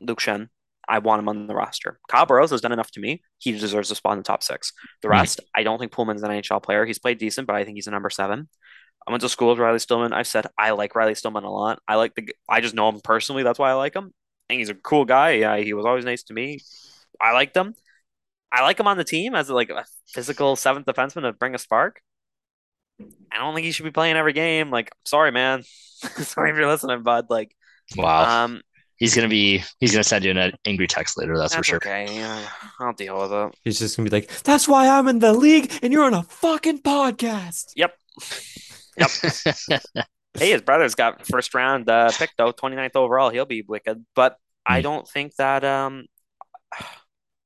[0.00, 0.48] Luke Schenn.
[0.88, 2.00] I want him on the roster.
[2.08, 3.22] Kyle Burroughs has done enough to me.
[3.38, 4.72] He deserves a spot in the top six.
[5.02, 5.12] The Mhm.
[5.12, 6.84] rest, I don't think Poolman's an NHL player.
[6.84, 8.48] He's played decent, but I think he's a number seven.
[9.06, 10.12] I went to school with Riley Stillman.
[10.12, 11.80] I've said I like Riley Stillman a lot.
[11.88, 12.34] I like the.
[12.48, 13.42] I just know him personally.
[13.44, 14.06] That's why I like him.
[14.06, 15.32] I think he's a cool guy.
[15.32, 16.60] Yeah, he was always nice to me.
[17.20, 17.74] I liked him.
[18.52, 21.58] I like him on the team as like a physical seventh defenseman to bring a
[21.58, 22.00] spark.
[23.32, 24.70] I don't think he should be playing every game.
[24.70, 25.62] Like, sorry, man.
[25.64, 27.26] sorry if you're listening, bud.
[27.30, 27.54] Like,
[27.96, 28.44] Wow.
[28.44, 28.60] um,
[28.96, 31.76] he's gonna be he's gonna send you an angry text later, that's, for sure.
[31.76, 32.06] okay.
[32.14, 32.44] Yeah,
[32.80, 33.54] I'll deal with it.
[33.64, 36.22] He's just gonna be like, "That's why I'm in the league, and you're on a
[36.24, 37.94] fucking podcast." Yep.
[38.98, 39.10] Yep.
[40.34, 43.30] hey, his brother's got first round uh, pick though, 29th overall.
[43.30, 44.36] He'll be wicked, but
[44.66, 44.82] I Hmm.
[44.82, 46.06] don't think that um,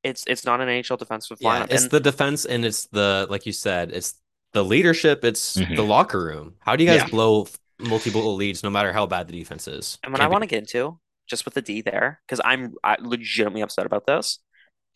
[0.05, 1.71] it's it's not an NHL defensive Yeah, lineup.
[1.73, 4.15] it's And the defense, and it's the like you said, it's
[4.53, 5.75] the leadership, it's Mhm.
[5.77, 6.55] the locker room.
[6.61, 7.09] How do you guys Yeah.
[7.09, 9.99] blow f- multiple leads, no matter how bad the defense is?
[10.05, 12.75] and what Can't I want to get into, just with the D there, because I'm
[12.85, 14.39] I, legitimately upset about this,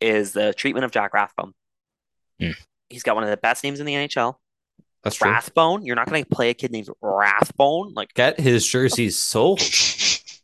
[0.01, 1.55] is the treatment of Jack Rathbone.
[2.41, 2.51] Hmm.
[2.89, 4.39] He's got one of the best names in the NHL.
[5.03, 5.31] That's true.
[5.31, 5.85] Rathbone.
[5.87, 7.95] You're not going to play a kid named Rathbone.
[7.95, 9.61] Like Get his jerseys sold.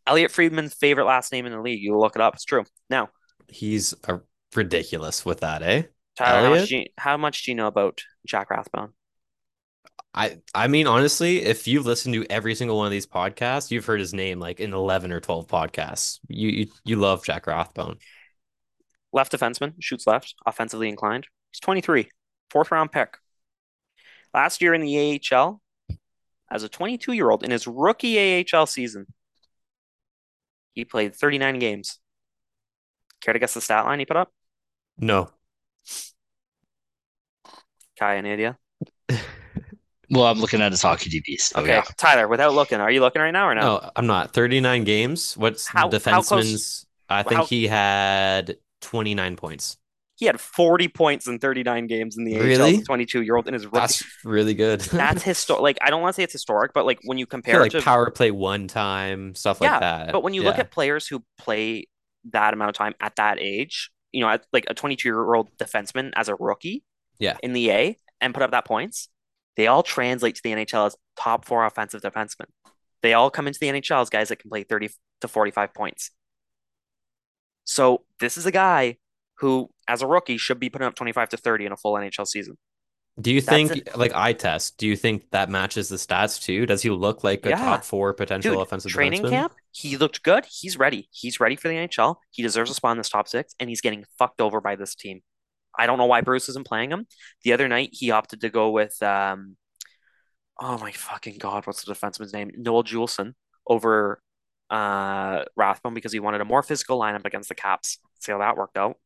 [0.07, 1.81] Elliotte Friedman's favorite last name in the league.
[1.81, 2.35] You look it up.
[2.35, 2.65] It's true.
[2.91, 3.11] Now,
[3.49, 4.19] He's uh,
[4.57, 5.85] ridiculous with that, eh?
[6.17, 8.93] Tyler, how much, do you, how much do you know about Jack Rathbone?
[10.15, 13.85] I I mean, honestly, if you've listened to every single one of these podcasts, you've
[13.87, 16.21] heard his name like in eleven or twelve podcasts.
[16.29, 17.99] You you, you love Jack Rathbone.
[19.13, 21.27] left defenseman, shoots left, offensively inclined.
[21.53, 22.09] He's 23,
[22.51, 23.17] fourth round pick.
[24.35, 25.61] Last year in the AHL,
[26.51, 29.07] as a 22 year old in his rookie AHL season.
[30.75, 31.99] He played 39 games.
[33.21, 34.33] Care to guess the stat line he put up?
[34.99, 35.31] No.
[37.99, 38.59] Kai, any idea?
[40.11, 41.41] Well, I'm looking at his hockey DB.
[41.41, 41.83] So Okay, yeah.
[41.97, 43.61] Tyler, without looking, are you looking right now or no?
[43.63, 44.33] No, I'm not.
[44.35, 45.35] 39 games.
[45.37, 49.79] What's How- the how close- I think how- he had 29 points.
[50.17, 52.75] He had 40 points in 39 games in the AHL Really?
[52.75, 53.79] as a 22 year old in his rookie.
[53.81, 54.81] That's really good.
[54.93, 55.63] That's historic.
[55.63, 57.65] Like I don't want to say it's historic, but like when you compare feel it
[57.65, 60.13] like to power play one time, stuff Yeah, like that.
[60.13, 61.89] But when you look at players who play
[62.31, 65.49] that amount of time at that age, you know, at, like a 22 year old
[65.59, 66.85] defenseman as a rookie
[67.19, 67.37] Yeah.
[67.43, 69.09] in the A and put up that points,
[69.57, 72.47] they all translate to the NHL as top four offensive defensemen.
[73.03, 74.89] They all come into the NHL as guys that can play 30
[75.21, 76.11] to 45 points.
[77.65, 78.99] So this is a guy
[79.39, 82.27] who, as a rookie, should be putting up 25 to 30 in a full NHL
[82.27, 82.57] season.
[83.21, 86.67] Do you That's think, like eye test, do you think that matches the stats too?
[86.67, 87.57] Does he look like a Yeah.
[87.57, 89.31] top four potential Dude, offensive training defenseman?
[89.31, 90.47] camp, he looked good.
[90.51, 91.09] He's ready.
[91.13, 92.17] He's ready for the NHL.
[92.31, 94.95] He deserves a spot in this top six, and he's getting fucked over by this
[94.95, 95.23] team.
[95.79, 97.07] I don't know why Bruce isn't playing him.
[97.43, 99.57] The other night, he opted to go with, um,
[100.61, 102.51] oh my fucking god, what's the defenseman's name?
[102.57, 103.35] Noah Juulsen
[103.67, 104.21] over
[104.71, 107.99] uh, Rathbone because he wanted a more physical lineup against the Caps.
[108.21, 108.97] See how that worked out.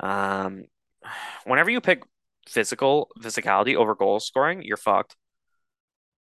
[0.00, 0.64] Um,
[1.44, 2.02] whenever you pick
[2.48, 5.16] physical physicality over goal scoring, you're fucked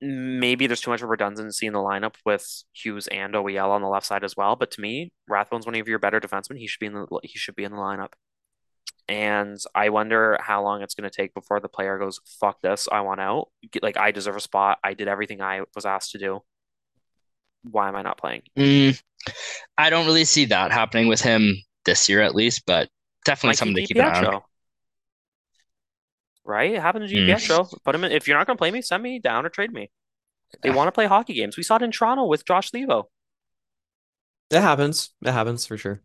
[0.01, 3.87] maybe there's too much of redundancy in the lineup with Hughes and OEL on the
[3.87, 4.55] left side as well.
[4.55, 6.57] But to me, Rathbone's one of your better defensemen.
[6.57, 8.13] He should be in the he should be in the lineup.
[9.07, 12.87] And I wonder how long it's going to take before the player goes, "Fuck this,
[12.91, 13.49] I want out."
[13.81, 14.79] Like I deserve a spot.
[14.83, 16.39] I did everything I was asked to do.
[17.63, 18.41] Why am I not playing?
[18.57, 18.99] Mm,
[19.77, 21.55] I don't really see that happening with him
[21.85, 22.89] this year, at least, but
[23.23, 24.41] definitely something to keep an eye on.
[26.45, 26.49] DiPietro.
[26.51, 26.73] Right?
[26.73, 27.27] It happened to Mm.
[27.27, 27.83] DiPietro.
[27.83, 28.11] Put him in.
[28.11, 29.89] If you're not going to play me, send me down or trade me.
[30.63, 31.57] They want to play hockey games.
[31.57, 33.05] We saw it in Toronto with Josh Leivo.
[34.49, 35.11] It happens.
[35.23, 36.01] It happens for sure.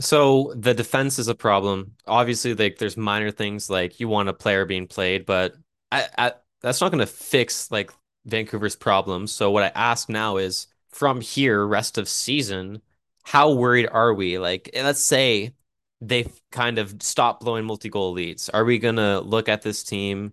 [0.00, 1.96] So the defense is a problem.
[2.06, 5.54] Obviously, like there's minor things like you want a player being played, but
[5.92, 7.92] I, I, that's not going to fix like
[8.26, 9.32] Vancouver's problems.
[9.32, 12.82] So what I ask now is from here, rest of season,
[13.24, 14.38] how worried are we?
[14.38, 15.54] Like, let's say
[16.00, 18.48] they kind of stop blowing multi-goal leads.
[18.48, 20.32] Are we gonna look at this team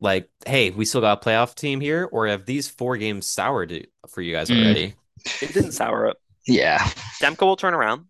[0.00, 3.70] like, hey, we still got a playoff team here, or have these four games soured
[3.72, 4.62] it for you guys Mm.
[4.64, 4.94] already?
[5.40, 6.16] It didn't sour up.
[6.46, 6.78] Yeah.
[7.20, 8.06] Demko will turn around.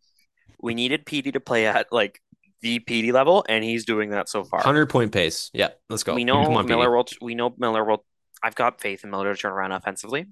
[0.60, 2.20] We needed Petey to play at like
[2.62, 4.60] the Petey level, and he's doing that so far.
[4.62, 5.50] Hundred point pace.
[5.52, 6.14] Yeah, let's go.
[6.14, 7.18] We know on, Miller Petey.
[7.20, 7.26] will.
[7.26, 8.04] We know Miller will.
[8.42, 10.26] I've got faith in Miller to turn around offensively.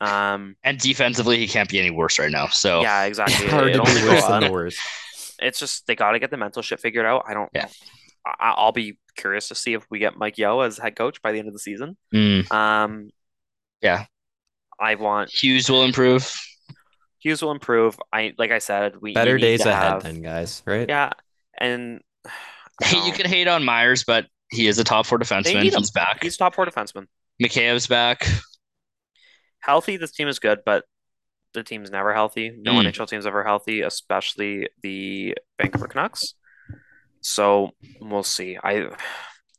[0.00, 0.56] Um.
[0.64, 2.46] And defensively, he can't be any worse right now.
[2.46, 3.46] So Yeah, exactly.
[3.50, 4.78] Hard It to only be go worse than the worst.
[5.42, 7.24] It's just they got to get the mental shit figured out.
[7.26, 7.50] I don't.
[7.54, 7.68] Yeah.
[8.26, 11.32] I, I'll be curious to see if we get Mike Yeo as head coach by
[11.32, 11.96] the end of the season.
[12.14, 13.10] mm, Um.
[13.80, 14.04] Yeah.
[14.80, 16.32] I want Hughes will improve.
[17.18, 17.98] Hughes will improve.
[18.12, 20.62] I like I said, we Better need days to ahead, have- then, guys.
[20.66, 20.88] Right?
[20.88, 21.10] Yeah,
[21.58, 22.00] and
[22.82, 25.62] Hey, you can hate on Myers, but he is a top four defenseman.
[25.62, 25.78] need him.
[25.80, 26.18] He's back.
[26.22, 27.06] He's top four defenseman.
[27.42, 28.26] Mikheyev's back.
[29.60, 30.84] Healthy, this team is good, but
[31.54, 32.50] the team's never healthy.
[32.56, 32.86] No Mm.
[32.92, 36.34] NHL team's ever healthy, especially the Vancouver Canucks.
[37.20, 38.58] So we'll see.
[38.62, 38.90] I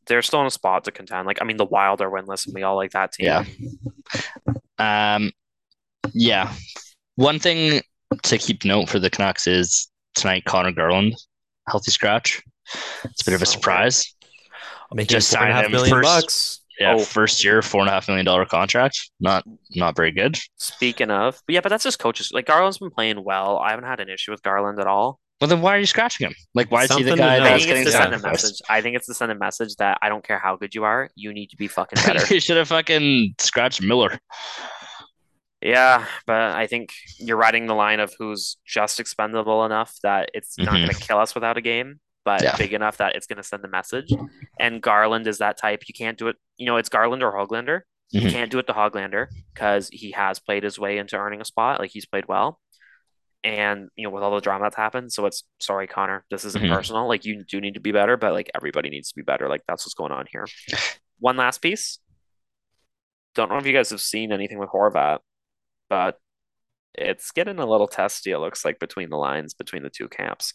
[0.08, 1.26] they're still in a spot to contend.
[1.28, 3.26] Like I mean, the Wild are winless, and we all like that team.
[3.28, 3.46] Yeah.
[4.80, 5.32] Um,
[6.14, 6.54] yeah.
[7.16, 7.82] One thing
[8.24, 11.16] to keep note for the Canucks is tonight Conor Garland,
[11.70, 12.42] healthy scratch.
[13.06, 14.14] It's a bit of a So surprise.
[14.94, 16.04] Making Just signed a sign half him million first.
[16.22, 16.60] bucks.
[16.84, 17.00] Yeah, Oh.
[17.00, 19.10] first year, four and a half million dollar contract.
[19.20, 19.44] Not
[19.76, 20.38] not very good.
[20.58, 22.32] Speaking of, but yeah, but that's just coaches.
[22.34, 23.58] Like Garland's been playing well.
[23.60, 25.20] I haven't had an issue with Garland at all.
[25.42, 26.36] Well, then why are you scratching him?
[26.54, 27.36] Like, why is he the guy.
[27.36, 28.62] I that's think getting it's to send a message.
[28.70, 31.10] I think it's to send a message that I don't care how good you are,
[31.16, 32.34] you need to be fucking better.
[32.34, 34.20] you should have fucking scratched Miller.
[35.62, 40.58] Yeah, but I think you're riding the line of who's just expendable enough that it's
[40.58, 40.86] not Mhm.
[40.86, 42.56] going to kill us without a game, but Yeah.
[42.58, 44.12] big enough that it's going to send a message.
[44.60, 45.84] And Garland is that type.
[45.88, 46.38] You can't do it.
[46.58, 47.82] You know, it's Garland or Hoglander.
[48.12, 48.32] You Mhm.
[48.32, 51.80] can't do it to Hoglander because he has played his way into earning a spot.
[51.80, 52.60] Like he's played well.
[53.44, 55.12] And, you know, with all the drama that's happened.
[55.12, 56.24] So it's sorry, Connor.
[56.30, 56.74] This isn't Mhm.
[56.74, 57.08] personal.
[57.08, 59.50] Like you do need to be better, but like everybody needs to be better.
[59.50, 60.46] Like that's what's going on here.
[61.20, 62.00] One last piece.
[63.36, 65.20] Don't know if you guys have seen anything with Horvat,
[65.90, 66.20] but
[66.94, 70.54] it's getting a little testy, it looks like, between the lines between the two camps.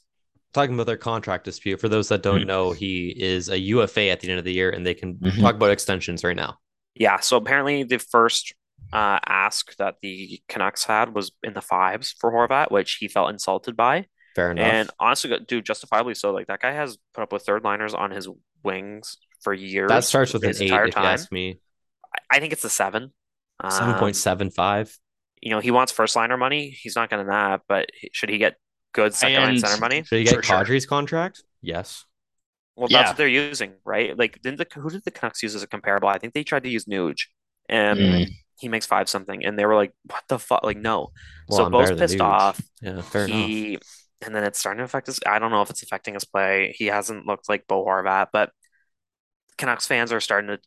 [0.54, 1.80] Talking about their contract dispute.
[1.80, 2.46] For those that don't Mhm.
[2.46, 5.40] know, he is a UFA at the end of the year, and they can Mhm.
[5.40, 6.58] talk about extensions right now.
[6.94, 8.54] Yeah, so apparently the first
[8.92, 13.28] uh, ask that the Canucks had was in the fives for Horvat, which he felt
[13.28, 14.06] insulted by.
[14.34, 14.64] Fair enough.
[14.64, 16.30] And honestly, dude, justifiably so.
[16.32, 18.28] Like that guy has put up with third liners on his
[18.64, 19.88] wings for years.
[19.88, 21.60] that starts with an his eight, entire if you ask me.
[22.14, 23.12] I- I think it's a seven.
[23.68, 24.96] Seven Um, point seven five.
[25.42, 26.70] you know, he wants first liner money.
[26.70, 28.56] He's not getting that, but should he get
[28.92, 30.02] good second line center money?
[30.04, 30.80] Should he get For sure.
[30.88, 31.42] Contract?
[31.62, 32.04] Yes.
[32.76, 32.98] Well, Yeah.
[32.98, 34.16] that's what they're using, right?
[34.16, 36.08] Like, didn't the who did the Canucks use as a comparable?
[36.08, 37.26] I think they tried to use Nuge,
[37.68, 38.26] and Mm.
[38.58, 41.10] he makes five something, and they were like, "What the fuck?" Like, no.
[41.48, 42.24] Well, so I'm Bo's better than pissed Nuge.
[42.24, 42.60] off.
[42.80, 43.36] Yeah, fair enough.
[43.36, 43.78] he,
[44.22, 45.18] and then it's starting to affect his.
[45.26, 46.72] I don't know if it's affecting his play.
[46.78, 48.52] He hasn't looked like Bo Horvat, but
[49.56, 50.60] Canucks fans are starting to.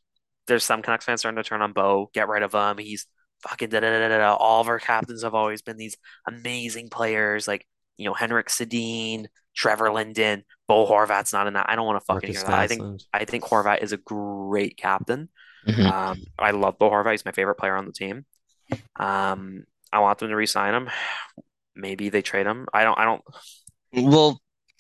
[0.48, 2.10] There's some Canucks fans starting to turn on Bo.
[2.14, 2.78] Get rid of him.
[2.78, 3.06] He's
[3.44, 4.36] fucking da da da da da.
[4.36, 5.96] All of our captains have always been these
[6.28, 7.66] amazing players, like
[7.98, 9.26] you know Henrik Sedin,
[9.56, 11.70] Trevor Linden, Bo Horvat's not in that.
[11.70, 12.60] I don't want to fucking Marcus hear that.
[12.60, 15.30] I think I think Horvat is a great captain.
[15.68, 15.86] Mhm.
[15.92, 17.12] Um, I love Bo Horvat.
[17.12, 18.26] He's my favorite player on the team.
[19.00, 19.64] Um,
[19.94, 20.90] I want them to re-sign him.
[21.76, 22.68] Maybe they trade him.
[22.74, 22.98] I don't.
[22.98, 23.22] I don't.
[23.94, 24.40] Well,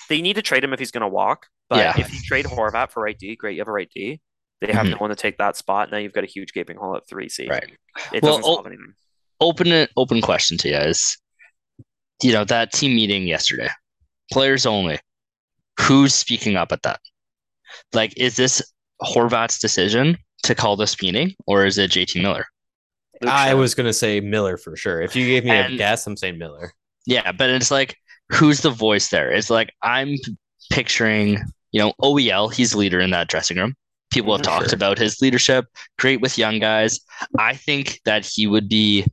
[0.09, 1.47] They need to trade him if he's going to walk.
[1.69, 1.93] But Yeah.
[1.99, 3.53] if you trade Horvat for right D, great.
[3.55, 4.19] You have a right D.
[4.59, 4.91] They have Mhm.
[4.91, 5.89] no one to take that spot.
[5.91, 7.47] Now you've got a huge gaping hole at three C.
[7.47, 7.71] Right.
[8.11, 8.93] It Well, doesn't solve anything.
[9.39, 11.17] open open question to you is,
[12.21, 13.69] you know, that team meeting yesterday,
[14.31, 14.99] players only.
[15.79, 16.99] Who's speaking up at that?
[17.93, 18.61] Like, is this
[19.01, 22.45] Horvat's decision to call this meeting, or is it JT Miller?
[23.21, 25.01] Luke I was gonna say Miller for sure.
[25.01, 26.73] If you gave me a guess, I'm saying Miller.
[27.05, 27.95] Yeah, but it's like,
[28.31, 29.31] who's the voice there?
[29.31, 30.15] It's like I'm
[30.71, 31.37] picturing,
[31.71, 32.53] you know, OEL.
[32.53, 33.75] He's leader in that dressing room.
[34.11, 34.45] People have Mhm.
[34.45, 34.75] talked Sure.
[34.75, 35.65] about his leadership.
[35.97, 36.99] Great with young guys.
[37.39, 39.05] I think that he would be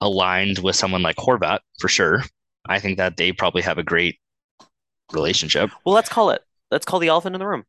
[0.00, 2.24] aligned with someone like Horvat for sure.
[2.66, 4.18] I think that they probably have a great
[5.12, 5.70] relationship.
[5.84, 6.42] Well, let's call it.
[6.70, 7.64] Let's call the elephant in the room.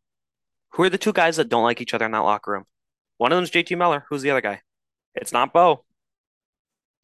[0.73, 2.65] Who are the two guys that don't like each other in that locker room?
[3.17, 4.05] One of them's JT Miller.
[4.09, 4.61] Who's the other guy?
[5.15, 5.85] It's not Bo.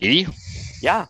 [0.02, 0.28] Edie?
[0.82, 1.06] Yeah,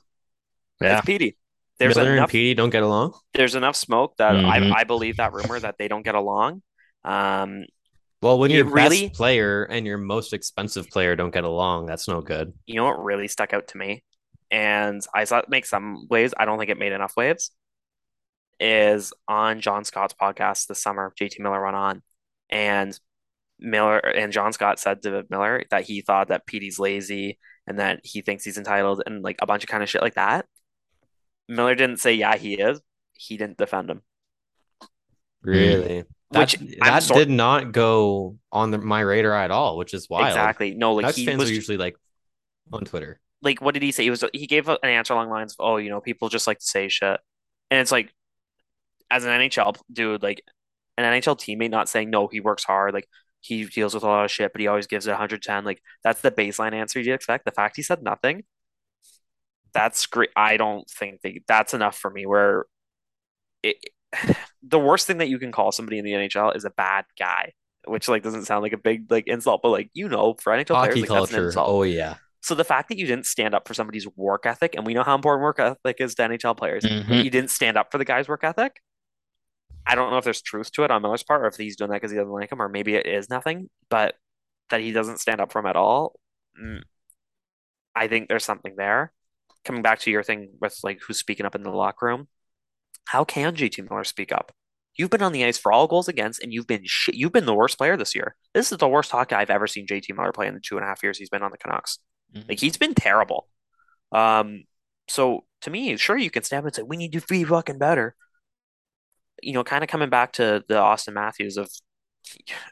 [0.81, 0.97] Yeah.
[0.97, 1.37] it's Petey.
[1.79, 2.23] There's Miller enough.
[2.25, 3.13] and Petey don't get along.
[3.33, 4.73] there's enough smoke that Mhm.
[4.73, 6.61] I, I believe that rumor that they don't get along.
[7.03, 7.65] Um,
[8.21, 12.07] Well, when your really- best player and your most expensive player don't get along, that's
[12.07, 12.53] no good.
[12.67, 14.03] you know what really stuck out to me,
[14.51, 16.33] and I saw it make some waves.
[16.37, 17.51] I don't think it made enough waves.
[18.59, 21.13] Is on John Scott's podcast this summer.
[21.19, 22.03] JT Miller went on,
[22.49, 22.99] and
[23.57, 28.01] Miller and John Scott said to Miller that he thought that Petey's lazy and that
[28.03, 30.45] he thinks he's entitled and like a bunch of kind of shit like that.
[31.47, 32.81] Miller didn't say yeah he is.
[33.13, 34.01] He didn't defend him.
[35.43, 39.77] Really, Which that, I'm that sor- did not go on the, my radar at all,
[39.77, 40.27] which is wild.
[40.27, 40.75] Exactly.
[40.75, 41.95] No, like Canucks he fans was are usually like
[42.71, 43.19] on Twitter.
[43.41, 44.03] Like what did he say?
[44.03, 46.47] He was he gave an answer along the lines of, "Oh, you know, people just
[46.47, 47.19] like to say shit,"
[47.69, 48.13] and it's like,
[49.09, 50.43] as an NHL dude, like
[50.97, 53.07] an NHL teammate, not saying no, he works hard, like
[53.41, 55.65] he deals with a lot of shit, but he always gives it 110.
[55.65, 57.45] Like that's the baseline answer you'd expect.
[57.45, 58.43] The fact he said nothing,
[59.73, 60.29] that's great.
[60.35, 62.25] I don't think that that's enough for me.
[62.25, 62.65] Where
[63.63, 63.77] it,
[64.63, 67.53] the worst thing that you can call somebody in the NHL is a bad guy.
[67.87, 70.67] Which like doesn't sound like a big like insult, but like you know, for NHL
[70.67, 71.53] players, Hockey like, that's an culture.
[71.57, 72.17] Oh yeah.
[72.41, 75.03] So the fact that you didn't stand up for somebody's work ethic, and we know
[75.03, 77.23] how important work ethic is to NHL players, Mhm.
[77.23, 78.81] you didn't stand up for the guy's work ethic.
[79.85, 81.91] I don't know if there's truth to it on Miller's part, or if he's doing
[81.91, 83.69] that because he doesn't like him, or maybe it is nothing.
[83.89, 84.15] But
[84.69, 86.19] that he doesn't stand up for him at all,
[86.59, 86.81] mm,
[87.95, 89.11] I think there's something there.
[89.65, 92.27] Coming back to your thing with like who's speaking up in the locker room,
[93.05, 94.51] how can JT Miller speak up?
[94.95, 97.15] You've been on the ice for all goals against, and you've been shit.
[97.15, 98.35] You've been the worst player this year.
[98.53, 100.83] This is the worst hockey I've ever seen JT Miller play in the two and
[100.83, 101.99] a half years he's been on the Canucks.
[102.35, 102.49] Mhm.
[102.49, 103.47] Like he's been terrible.
[104.11, 104.63] Um,
[105.07, 107.77] so to me, sure you can stand up and say we need to be fucking
[107.77, 108.15] better.
[109.41, 111.69] You know, kind of coming back to the Auston Matthews of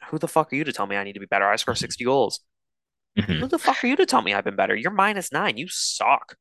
[0.10, 1.48] who the fuck are you to tell me I need to be better?
[1.48, 2.40] I score 60 goals.
[3.18, 3.40] Mhm.
[3.40, 4.76] Who the fuck are you to tell me I've been better?
[4.76, 5.58] You're minus nine.
[5.58, 6.36] You suck.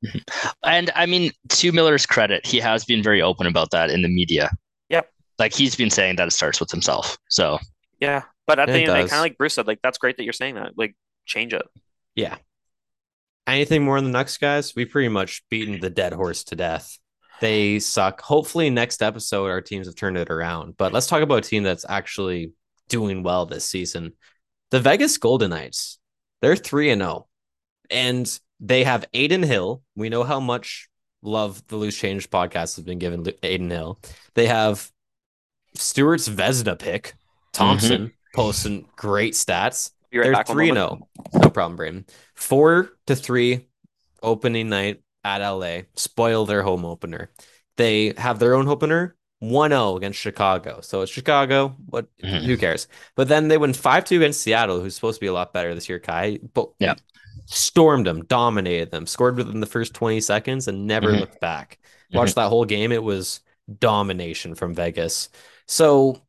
[0.63, 4.09] And I mean, to Miller's credit, he has been very open about that in the
[4.09, 4.51] media.
[4.91, 5.11] Yep.
[5.39, 7.17] Like he's been saying that it starts with himself.
[7.31, 7.59] So
[8.01, 8.25] Yeah.
[8.47, 9.99] But at It the end of the day, kind of like Bruce said, like that's
[9.99, 10.77] great that you're saying that.
[10.77, 10.95] Like
[11.27, 11.63] change it.
[12.15, 12.37] Yeah.
[13.49, 14.75] Anything more on the Nucks, guys?
[14.77, 16.99] We've pretty much beaten the dead horse to death.
[17.41, 18.21] They suck.
[18.21, 20.77] Hopefully, next episode, our teams have turned it around.
[20.77, 22.53] But let's talk about a team that's actually
[22.89, 24.13] doing well this season.
[24.71, 25.99] The Vegas Golden Knights.
[26.43, 27.27] They're 3 and 0.
[27.91, 29.83] And they have Adin Hill.
[29.97, 30.89] We know how much
[31.23, 33.99] love the Loose Change podcast has been given Adin Hill.
[34.35, 34.91] They have
[35.75, 37.15] Stewart's Vezina pick, mm-hmm.
[37.53, 39.93] Thompson, posting great stats.
[40.11, 40.47] Be right They're back.
[40.47, 41.09] three moment.
[41.33, 41.43] zero.
[41.43, 42.07] No problem, Braden.
[42.35, 43.67] Four to three
[44.23, 45.83] opening night at LA.
[45.97, 47.31] Spoil their home opener.
[47.77, 50.81] They have their own opener 1-0 against Chicago.
[50.81, 51.77] So it's Chicago.
[51.87, 52.43] What Mhm.
[52.45, 52.89] who cares?
[53.15, 55.89] But then they win 5-2 against Seattle, who's supposed to be a lot better this
[55.89, 56.41] year, Kai.
[56.55, 56.95] But Yeah.
[57.47, 61.21] stormed them, dominated them, scored within the first 20 seconds and never Mhm.
[61.21, 61.79] looked back.
[62.13, 62.91] Watched that whole game.
[62.91, 63.41] It was
[63.79, 65.29] domination from Vegas.
[65.67, 66.23] So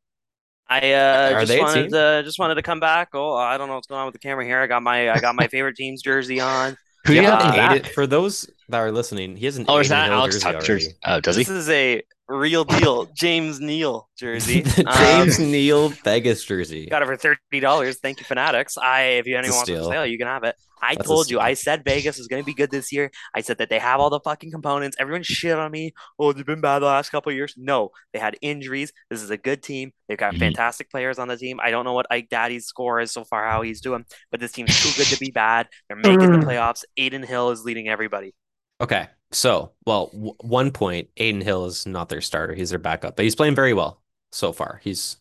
[0.70, 3.10] I uh, just wanted to just wanted to come back.
[3.14, 4.60] Oh, I don't know what's going on with the camera here.
[4.60, 6.78] I got my I got my favorite team's jersey on.
[7.06, 7.92] Who Yeah, you got uh, in Aiden- back?
[7.94, 10.66] for those that are listening, he has an Oh, is Aiden that Alex jersey Tuch
[10.66, 10.94] jersey?
[11.06, 11.44] Oh, does he?
[11.44, 14.62] This is a real deal James Neal jersey.
[14.62, 16.86] the Um, James Neal Vegas jersey.
[16.88, 18.00] Got it for thirty dollars.
[18.00, 18.78] Thank you, Fanatics.
[18.78, 20.56] I if you That's a anyone wants it for sale, you can have it.
[20.82, 21.42] I That's told you.
[21.42, 23.12] I said Vegas is going to be good this year.
[23.36, 24.96] I said that they have all the fucking components.
[24.98, 25.92] Everyone shit on me.
[26.18, 27.54] Oh, they've been bad the last couple of years.
[27.58, 28.94] No, they had injuries.
[29.10, 29.92] This is a good team.
[30.08, 30.40] They've got Mhm.
[30.40, 31.60] fantastic players on the team.
[31.62, 34.54] I don't know what Ike Daddy's score is so far, how he's doing, but this
[34.54, 35.68] team's too good to be bad.
[35.90, 36.86] They're making the playoffs.
[36.98, 38.34] Adin Hill is leading everybody.
[38.80, 43.16] Okay, so well, w- one point, Adin Hill is not their starter; he's their backup,
[43.16, 44.02] but he's playing very well
[44.32, 44.80] so far.
[44.84, 45.18] He's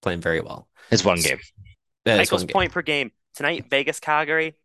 [0.00, 0.68] playing very well.
[0.90, 1.38] It's one game.
[2.04, 2.52] That is Michael's one game.
[2.52, 3.66] point per game tonight.
[3.70, 4.56] Vegas, Calgary,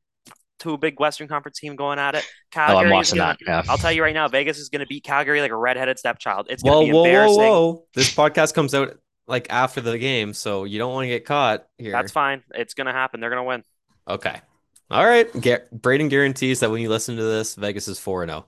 [0.59, 2.25] two big Western Conference team going at it.
[2.55, 3.65] Oh, I'm watching gonna, that.
[3.65, 3.71] Yeah.
[3.71, 6.47] I'll tell you right now, Vegas is going to beat Calgary like a redheaded stepchild.
[6.49, 7.39] It's Whoa, going to be whoa, whoa, embarrassing.
[7.39, 7.85] whoa!
[7.93, 11.67] This podcast comes out like after the game, so you don't want to get caught
[11.77, 11.91] here.
[11.91, 12.43] That's fine.
[12.55, 13.19] It's going to happen.
[13.19, 13.63] They're going to win.
[14.07, 14.39] Okay.
[14.89, 15.29] All right.
[15.41, 18.45] Gar- Braden guarantees that when you listen to this, Vegas is 4 0.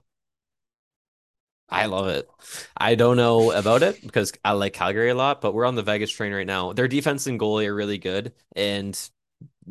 [1.72, 2.28] I love it.
[2.76, 5.84] I don't know about it because I like Calgary a lot, but we're on the
[5.84, 6.74] Vegas train right now.
[6.74, 9.00] Their defense and goalie are really good and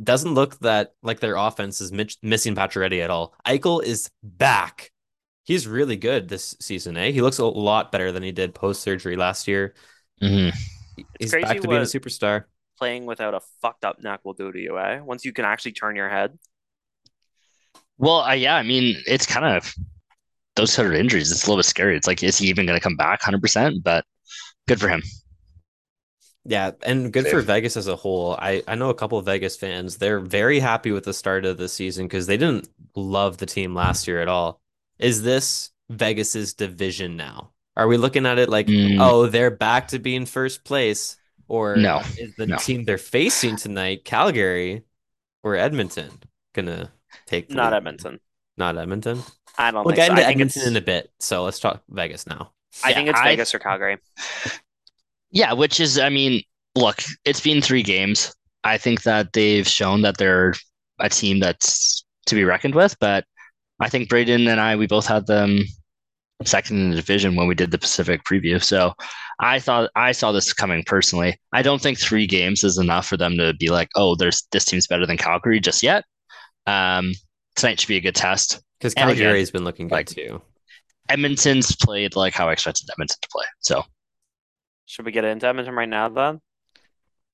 [0.01, 3.34] doesn't look that like their offense is mitch- missing Pacioretty at all.
[3.44, 4.92] Eichel is back.
[5.44, 7.11] He's really good this season, eh?
[7.11, 9.74] He looks a lot better than he did post surgery last year.
[10.22, 10.53] Mhm.
[11.18, 12.44] He's crazy back to being a superstar.
[12.78, 15.01] Playing without a fucked up neck will do to you, eh?
[15.01, 16.38] Once you can actually turn your head.
[17.96, 19.74] Well, uh, yeah, I mean, it's kind of
[20.59, 21.32] those sort of injuries.
[21.32, 21.96] It's a little bit scary.
[21.96, 23.82] It's like, is he even going to come back 100%?
[23.82, 24.04] But
[24.66, 25.02] good for him.
[26.44, 28.34] Yeah, and good for Vegas as a whole.
[28.38, 29.98] I, I know a couple of Vegas fans.
[29.98, 33.74] They're very happy with the start of the season because they didn't love the team
[33.74, 34.61] last year at all.
[34.98, 37.50] Is this Vegas's division now?
[37.76, 38.98] Are we looking at it like, Mm.
[39.00, 41.16] oh, they're back to being first place?
[41.48, 42.56] Or No, is the no.
[42.56, 44.82] team they're facing tonight, Calgary
[45.42, 46.11] or Edmonton,
[46.54, 46.92] gonna
[47.26, 47.76] take Not lead?
[47.78, 48.20] Edmonton.
[48.56, 49.22] Not Edmonton.
[49.59, 49.82] I don't know.
[49.84, 50.12] We'll think get so.
[50.12, 51.11] into I think Edmonton it's, in a bit.
[51.20, 52.52] So let's talk Vegas now.
[52.84, 53.98] I Yeah, think it's I- Vegas or Calgary.
[55.30, 56.42] Yeah, which is, I mean,
[56.74, 58.34] look, it's been three games.
[58.64, 60.54] I think that they've shown that they're
[60.98, 63.24] a team that's to be reckoned with, but
[63.80, 65.61] I think Braden and I, we both had them
[66.44, 68.62] second in the division when we did the Pacific preview.
[68.62, 68.94] So
[69.40, 71.38] I thought I saw this coming personally.
[71.52, 74.64] I don't think three games is enough for them to be like, oh, there's this
[74.64, 76.04] team's better than Calgary just yet.
[76.66, 77.12] Um,
[77.56, 78.61] tonight should be a good test.
[78.79, 80.43] Because Calgary's been looking good like- too.
[81.09, 83.45] Edmonton's played like how I expected Edmonton to play.
[83.61, 83.83] So
[84.87, 86.41] Should we get into Edmonton right now then?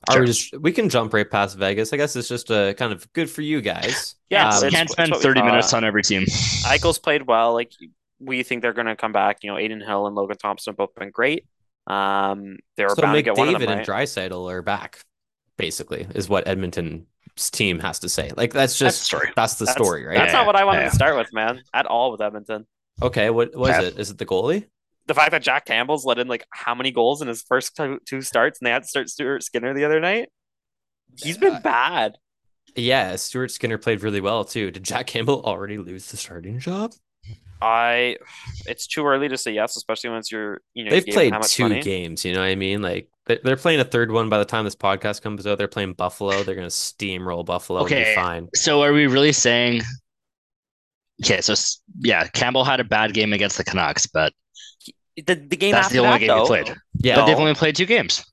[0.09, 0.21] Are Sure.
[0.21, 1.93] we just we can jump right past Vegas.
[1.93, 4.15] I guess it's just a kind of good for you guys.
[4.31, 6.23] Yeah, Um, it's- can't spend 30 minutes on every team.
[6.23, 7.53] Eichel's played well.
[7.55, 7.73] Like
[8.21, 9.39] we think they're going to come back.
[9.43, 11.47] You know, Adin Hill and Logan Thompson have both been great.
[11.87, 13.79] Um, they were so bound to get one of them right.
[13.79, 15.01] and Draisaitl are back,
[15.59, 18.31] basically, is what Edmonton's team has to say.
[18.37, 19.33] Like that's That's just the story.
[19.37, 20.17] that's the That's- story, right?
[20.19, 20.89] That's Yeah, not what I wanted yeah.
[20.91, 21.63] to start with, man.
[21.73, 22.67] At all with Edmonton.
[23.03, 23.87] Okay, what was Okay.
[23.89, 23.99] it?
[23.99, 24.67] Is it the goalie?
[25.07, 27.99] The fact that Jack Campbell's let in like how many goals in his first two,
[28.07, 30.31] two starts, and they had to start Stuart Skinner the other night.
[31.17, 32.17] He's been bad.
[32.77, 34.71] Yeah, Stuart Skinner played really well too.
[34.71, 36.93] Did Jack Campbell already lose the starting job?
[37.63, 38.17] I.
[38.67, 41.41] It's too early to say yes, especially once you're you know They've you gave him
[41.41, 41.81] played two money.
[41.83, 42.25] games.
[42.25, 42.83] You know what I mean?
[42.83, 45.59] Like they- they're playing a third one by the time this podcast comes out.
[45.59, 46.43] They're playing Buffalo.
[46.43, 47.81] They're gonna steamroll Buffalo.
[47.81, 48.15] and be Okay.
[48.15, 48.49] fine.
[48.55, 49.83] So are we really saying?
[51.25, 51.55] Okay, so
[52.01, 54.33] yeah, Campbell had a bad game against the Canucks, but
[55.17, 56.75] The, the game That's after the only that, game he though, played.
[56.99, 58.25] Yeah, but they've only played two games.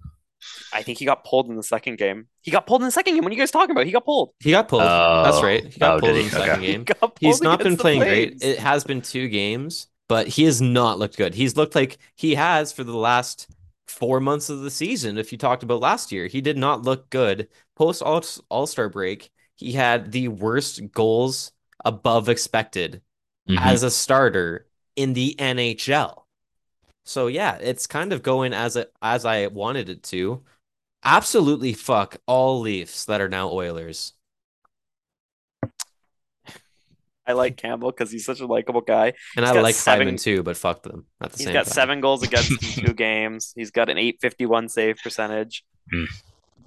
[0.73, 2.27] I think he got pulled in the second game.
[2.41, 3.23] He got pulled in the second game.
[3.23, 3.85] What are you guys talking about?
[3.85, 4.33] He got pulled.
[4.39, 4.81] he got pulled.
[4.83, 5.43] That's Oh.
[5.43, 5.65] right.
[5.65, 6.65] He got Oh, pulled in the second Okay.
[6.65, 6.83] He game.
[6.85, 8.41] got pulled He's not been playing great.
[8.43, 11.33] It has been two games, but he has not looked good.
[11.35, 13.47] He's looked like he has for the last
[13.87, 15.17] four months of the season.
[15.17, 17.49] If you talked about last year, he did not look good.
[17.75, 21.51] Post All Star break, he had the worst goals
[21.83, 23.01] above expected
[23.49, 23.59] Mhm.
[23.59, 26.25] as a starter in the NHL.
[27.05, 30.43] So yeah, it's kind of going as a, as I wanted it to.
[31.03, 34.13] Absolutely fuck all Leafs that are now Oilers.
[37.27, 39.13] I like Campbell because he's such a likable guy.
[39.37, 41.65] And He's I like seven- Friedman too, but fuck them at the He's same got
[41.65, 41.73] time.
[41.73, 43.53] seven goals against in two games.
[43.55, 45.63] He's got an 851 save percentage.
[45.91, 46.05] Hmm.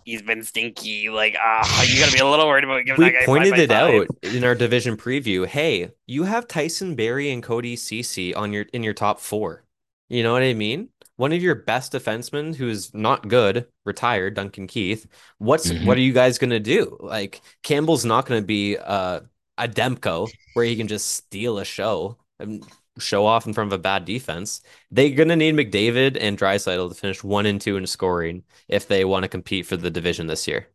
[0.05, 1.09] He's been stinky.
[1.11, 3.51] Like, ah, you got to be a little worried about giving We that guy pointed
[3.51, 4.09] five by it five.
[4.25, 5.47] out in our division preview.
[5.47, 9.65] Hey, you have Tyson Barrie and Cody Cece on your in your top four.
[10.11, 10.91] You know what I mean?
[11.17, 15.07] One of your best defensemen who's not good, retired, Duncan Keith.
[15.39, 15.87] What's Mhm.
[15.87, 16.97] what are you guys gonna do?
[17.01, 19.21] Like Campbell's not gonna be uh,
[19.57, 22.65] a Demko where he can just steal a show and
[22.99, 24.61] show off in front of a bad defense.
[24.91, 29.05] They're gonna need McDavid and Draisaitl to finish one and two in scoring if they
[29.05, 30.69] want to compete for the division this year.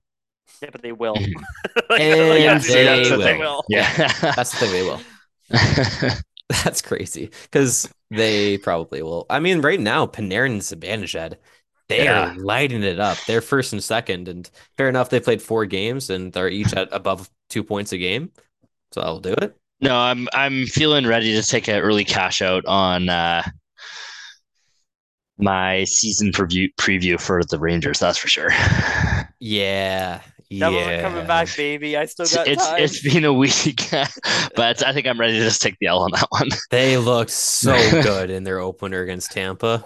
[0.61, 1.15] Yeah, but they will.
[1.15, 1.33] Mhm.
[1.89, 3.19] Like, And like, Yeah, that's- they that's will.
[3.19, 3.63] they will.
[3.69, 4.13] Yeah.
[4.35, 5.01] That's the thing they will.
[6.63, 9.25] That's crazy because they probably will.
[9.29, 11.37] I mean, right now, Panarin and Zibanejad,
[11.89, 12.07] they Yeah.
[12.07, 13.25] are lighting it up.
[13.25, 16.89] They're first and second, and fair enough, they played four games and they're each at
[16.91, 18.31] above two points a game,
[18.93, 19.57] so I'll do it.
[19.81, 23.43] no, I'm I'm feeling ready to take an early cash out on uh,
[25.37, 27.99] my season preview preview for the Rangers.
[27.99, 28.49] That's for sure.
[29.39, 30.21] Yeah,
[30.51, 31.01] Devils yeah.
[31.01, 31.95] coming back, baby.
[31.95, 32.81] I still It's got it's, time.
[32.81, 33.87] it's been a week,
[34.55, 36.49] but I think I'm ready to just take the L on that one.
[36.71, 39.83] They look so good in their opener against Tampa.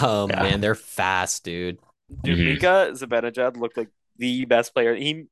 [0.00, 0.42] Oh Yeah.
[0.42, 1.78] man, they're fast, dude.
[2.22, 2.44] Dude, Mhm.
[2.54, 3.88] Mika Zibanejad looked like
[4.18, 4.94] the best player.
[4.94, 5.24] He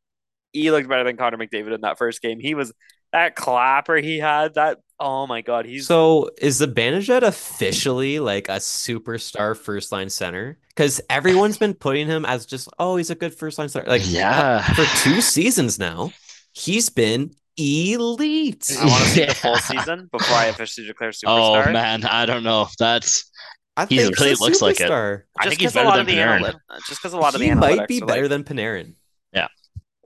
[0.53, 2.39] he looked better than Connor McDavid in that first game.
[2.39, 2.73] He was
[3.13, 4.55] that clapper he had.
[4.55, 10.11] That oh my god, he's So is the Zibanejad officially like a superstar first line
[10.11, 10.59] center?
[10.69, 13.87] Because everyone's been putting him as just, oh, he's a good first line center.
[13.89, 16.13] Like yeah, uh, for two seasons now,
[16.53, 18.77] he's been elite.
[18.81, 19.27] I want to see Yeah.
[19.29, 22.69] the full season before I officially declare Oh man, I don't know.
[22.79, 23.31] That's
[23.77, 24.91] I He's- think he he's a looks like it.
[24.91, 26.41] I Just think he's 'cause a better lot than of the Panarin.
[26.41, 28.95] analy- just because a lot of the He analytics might be better like, than Panarin.
[29.33, 29.49] Yeah.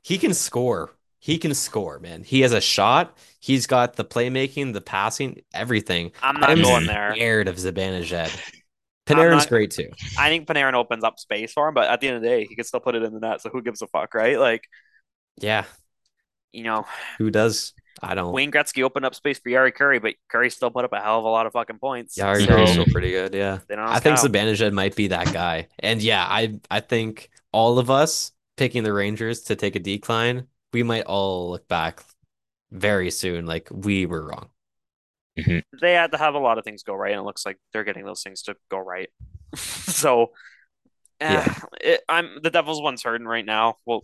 [0.03, 0.95] He can score.
[1.29, 2.22] He can score, man.
[2.22, 3.18] He has a shot.
[3.39, 6.12] He's got the playmaking, the passing, everything.
[6.22, 7.12] I'm not I'm going there.
[7.14, 8.31] scared of Zibanejad.
[9.11, 9.91] I'm Panarin's not- great too.
[10.18, 12.47] I think Panarin opens up space for him, but at the end of the day,
[12.47, 13.43] he can still put it in the net.
[13.43, 14.39] So who gives a fuck, right?
[14.39, 14.68] Like,
[15.39, 15.66] Yeah.
[16.51, 16.87] you know,
[17.18, 17.74] Who does?
[18.03, 18.33] I don't.
[18.33, 21.18] Wayne Gretzky opened up space for Jari Kurri, but Kurri still put up a hell
[21.18, 22.16] of a lot of fucking points.
[22.16, 23.35] Yeah, so Kurri's still pretty good.
[23.35, 23.59] Yeah.
[23.76, 24.33] I think scout.
[24.33, 25.68] Zibanejad might be that guy.
[25.79, 30.47] And yeah, I I think all of us picking the Rangers to take a decline,
[30.73, 32.03] we might all look back
[32.71, 34.49] very soon like we were wrong.
[35.37, 37.85] they had to have a lot of things go right, and it looks like they're
[37.85, 39.09] getting those things to go right.
[39.55, 40.33] so,
[41.21, 41.59] eh, Yeah.
[41.81, 43.77] it, I'm the Devils one's hurting right now.
[43.87, 44.03] Well,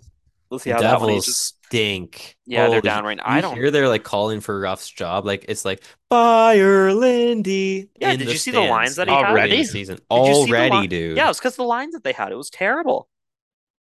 [0.49, 1.55] we'll see how that one Devils ages.
[1.67, 2.37] stink.
[2.47, 3.25] Yeah, they're down right now.
[3.27, 3.57] I don't.
[3.57, 5.27] hear they're like calling for Ruff's job.
[5.27, 7.91] Like it's like fire Lindy.
[8.01, 9.33] Yeah, did you see the lines that like, he had?
[9.33, 9.65] early in the Already?
[9.65, 9.97] season?
[9.97, 11.17] Did you see the Already, line- dude.
[11.17, 12.31] Yeah, it was because the lines that they had.
[12.31, 13.09] It was terrible.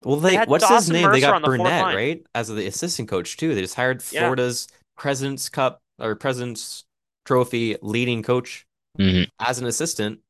[0.05, 1.11] Well, they, had what's his Dawson name?
[1.11, 2.24] They got on the Brunette, right?
[2.34, 3.55] As the assistant coach too.
[3.55, 4.20] They just hired Yeah.
[4.20, 6.84] Florida's President's Cup or President's
[7.24, 8.66] Trophy leading coach
[8.99, 9.28] Mhm.
[9.40, 10.20] as an assistant.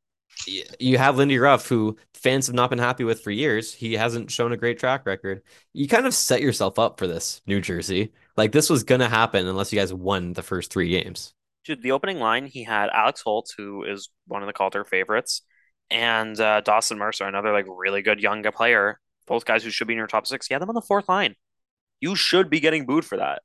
[0.78, 3.74] You have Lindy Ruff, who fans have not been happy with for years.
[3.74, 5.42] He hasn't shown a great track record.
[5.72, 8.12] You kind of set yourself up for this, New Jersey.
[8.36, 11.34] Like this was gonna happen unless you guys won the first three games.
[11.64, 15.42] Dude, the opening line, he had Alex Holtz, who is one of the Calder favorites,
[15.90, 19.00] and uh, Dawson Mercer, another like really good young player.
[19.28, 20.48] Both guys who should be in your top six.
[20.48, 21.36] Had them on the fourth line.
[22.00, 23.42] You should be getting booed for that.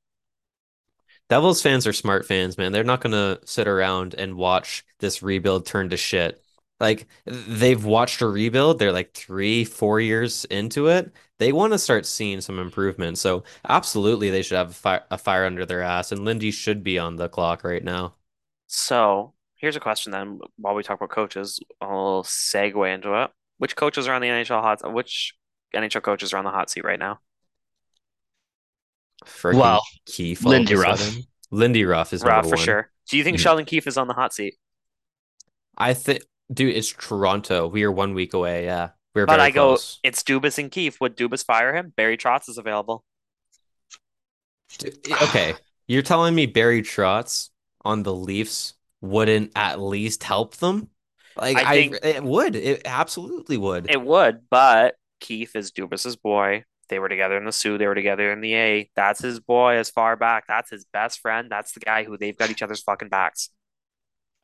[1.30, 2.72] Devils fans are smart fans, man.
[2.72, 6.44] They're not gonna sit around and watch this rebuild turn to shit.
[6.80, 11.12] Like they've watched a rebuild, they're like three, four years into it.
[11.40, 13.18] They want to start seeing some improvement.
[13.18, 16.84] So absolutely, they should have a fire, a fire under their ass, and Lindy should
[16.84, 18.16] be on the clock right now.
[18.68, 20.40] So here's a question then.
[20.58, 23.32] While we talk about coaches, I'll segue into it.
[23.60, 24.94] Which coaches are on the NHL hot?
[24.94, 25.36] Which
[25.74, 27.20] NHL coaches are on the hot seat right now?
[29.26, 31.00] Freaking Well, Keefe, Lindy a Ruff.
[31.00, 31.24] sudden.
[31.52, 32.66] Lindy Ruff is Rob, number for one.
[32.66, 32.92] sure.
[33.10, 33.42] Do you think Mhm.
[33.42, 34.56] Sheldon Keefe is on the hot seat?
[35.78, 37.68] I think, dude, it's Toronto.
[37.68, 38.66] We are one week away.
[38.66, 41.00] Yeah, we're But very I go, it's Dubas and Keefe.
[41.00, 41.94] Would Dubas fire him?
[41.96, 43.04] Barry Trotz is available.
[45.22, 45.54] Okay,
[45.88, 47.50] you're telling me Barry Trotz
[47.86, 50.90] on the Leafs wouldn't at least help them?
[51.36, 52.56] Like I I, think- it would.
[52.56, 53.90] It absolutely would.
[53.90, 56.66] It would, but Keefe is Dubas's boy.
[56.90, 57.78] They were together in the Soo.
[57.78, 58.90] They were together in the A.
[58.96, 60.44] That's his boy as far back.
[60.48, 61.50] That's his best friend.
[61.50, 63.50] That's the guy who they've got each other's fucking backs.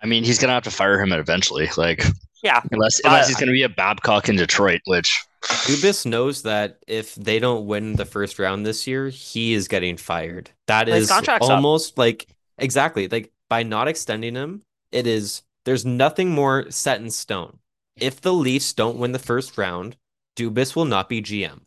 [0.02, 1.70] I mean, he's gonna have to fire him eventually.
[1.78, 2.04] Like,
[2.42, 6.78] Yeah, unless But- unless he's gonna be a Babcock in Detroit, which Dubas knows that
[6.88, 10.50] if they don't win the first round this year, he is getting fired.
[10.68, 11.56] That is His is contract's up.
[11.58, 12.28] almost like
[12.58, 14.62] exactly like by not extending him,
[14.94, 17.60] it is there's nothing more set in stone.
[17.98, 19.98] If the Leafs don't win the first round,
[20.40, 21.62] Dubas will not be GM.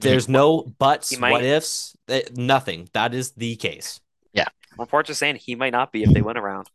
[0.00, 2.88] There's no buts, might- what ifs, eh, nothing.
[2.92, 4.00] That is the case.
[4.34, 4.48] Yeah.
[4.78, 6.68] Reports are saying he might not be if they win around.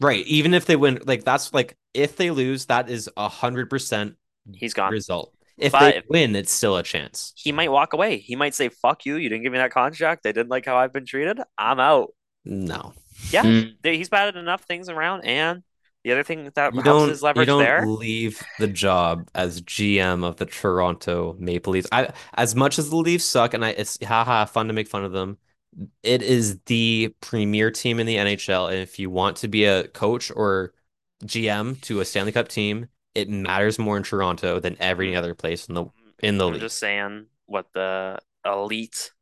[0.00, 0.24] Right.
[0.26, 4.14] Even if they win, like that's like if they lose, that is a hundred percent
[4.54, 4.92] He's gone.
[4.92, 5.34] result.
[5.56, 7.32] If But- they win, it's still a chance.
[7.36, 8.18] He might walk away.
[8.18, 9.16] He might say, "Fuck you!
[9.16, 10.22] You didn't give me that contract.
[10.22, 11.40] They didn't like how I've been treated.
[11.58, 12.94] I'm out." No.
[13.32, 15.64] Yeah, Mm, he's batted enough things around, and
[16.08, 17.86] the other thing that You helps don't you leverage don't there.
[17.86, 21.86] leave the job as GM of the Toronto Maple Leafs.
[21.92, 25.04] I as much as the Leafs suck and I it's haha fun to make fun
[25.04, 25.36] of them.
[26.02, 29.88] It is the premier team in the NHL and if you want to be a
[29.88, 30.72] coach or
[31.24, 35.16] GM to a Stanley Cup team, it matters more in Toronto than every mm.
[35.16, 35.84] other place in the
[36.22, 36.62] in the I'm league.
[36.62, 39.12] just saying what the elite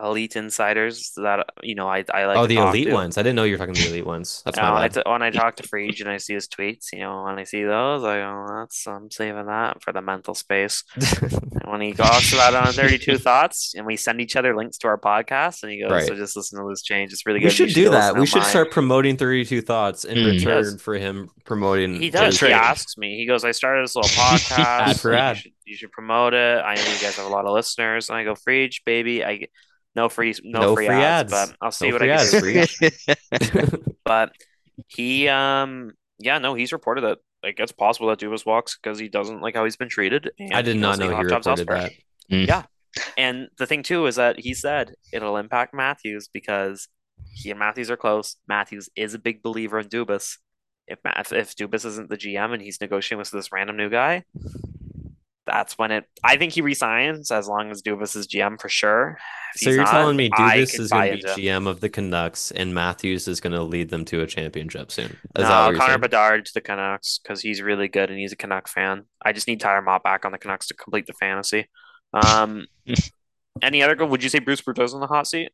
[0.00, 2.36] elite insiders that you know I I like.
[2.38, 2.92] oh, the elite to.
[2.94, 3.18] ones.
[3.18, 4.42] I didn't know you were talking the elite ones.
[4.44, 6.48] That's Uh, my when, I t- when I talk to Friedge and I see his
[6.48, 10.02] tweets, you know, when I see those, I go, "That's I'm saving that for the
[10.02, 10.82] mental space."
[11.66, 14.86] And when he talks about on 32 Thoughts, and we send each other links to
[14.88, 16.06] our podcast, and he goes, Right.
[16.06, 17.12] "So just listen to this change.
[17.12, 18.14] It's really good." we should do that.
[18.16, 20.26] We should mine." start promoting 32 Thoughts in Mm.
[20.32, 22.00] return for him promoting.
[22.00, 22.38] He does.
[22.38, 23.16] He asks me.
[23.16, 25.34] He goes, "I started this little podcast.
[25.34, 26.62] You, should, you should promote it.
[26.64, 29.46] I know you guys have a lot of listeners." And I go, "Friedge, baby, I
[29.96, 31.50] no free, no, No free, free ads, ads.
[31.50, 33.78] but I'll see No what I can do.
[34.04, 34.32] But
[34.86, 39.08] he, um, yeah, no, he's reported that like it's possible that Dubas walks because he
[39.08, 40.30] doesn't like how he's been treated.
[40.38, 41.90] And I did not knows know hot he jobs reported elsewhere.
[42.28, 42.62] Yeah,
[43.16, 46.88] And the thing too is that he said it'll impact Matthews because
[47.32, 48.36] he and Matthews are close.
[48.48, 50.38] Matthews is a big believer in Dubas.
[50.88, 50.98] If,
[51.32, 54.24] if Dubas isn't the GM and he's negotiating with this random new guy,
[55.46, 56.04] that's when it.
[56.24, 59.18] I think he resigns as long as Dubas is GM for sure.
[59.54, 61.88] If So you're not, telling me I Dubas is going to be GM of the
[61.88, 65.06] Canucks and Matthews is going to lead them to a championship soon?
[65.06, 65.98] Is no, Connor?
[65.98, 69.04] Bedard to the Canucks because he's really good and he's a Canuck fan.
[69.24, 71.68] I just need Tyler Motte back on the Canucks to complete the fantasy.
[72.12, 72.66] Um,
[73.62, 73.94] any other?
[73.94, 74.08] Goal?
[74.08, 75.50] Would you say Bruce Bertuzzi in the hot seat?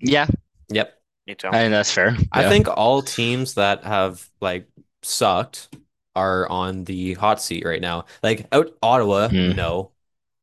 [0.00, 0.26] yeah,
[0.70, 0.94] Yep.
[1.26, 1.48] Me too.
[1.48, 2.16] I think that's fair.
[2.32, 2.48] I Yeah.
[2.48, 4.66] think all teams that have like
[5.02, 5.68] sucked
[6.16, 8.04] are on the hot seat right now.
[8.22, 9.52] Like out Ottawa, Hmm.
[9.52, 9.92] no.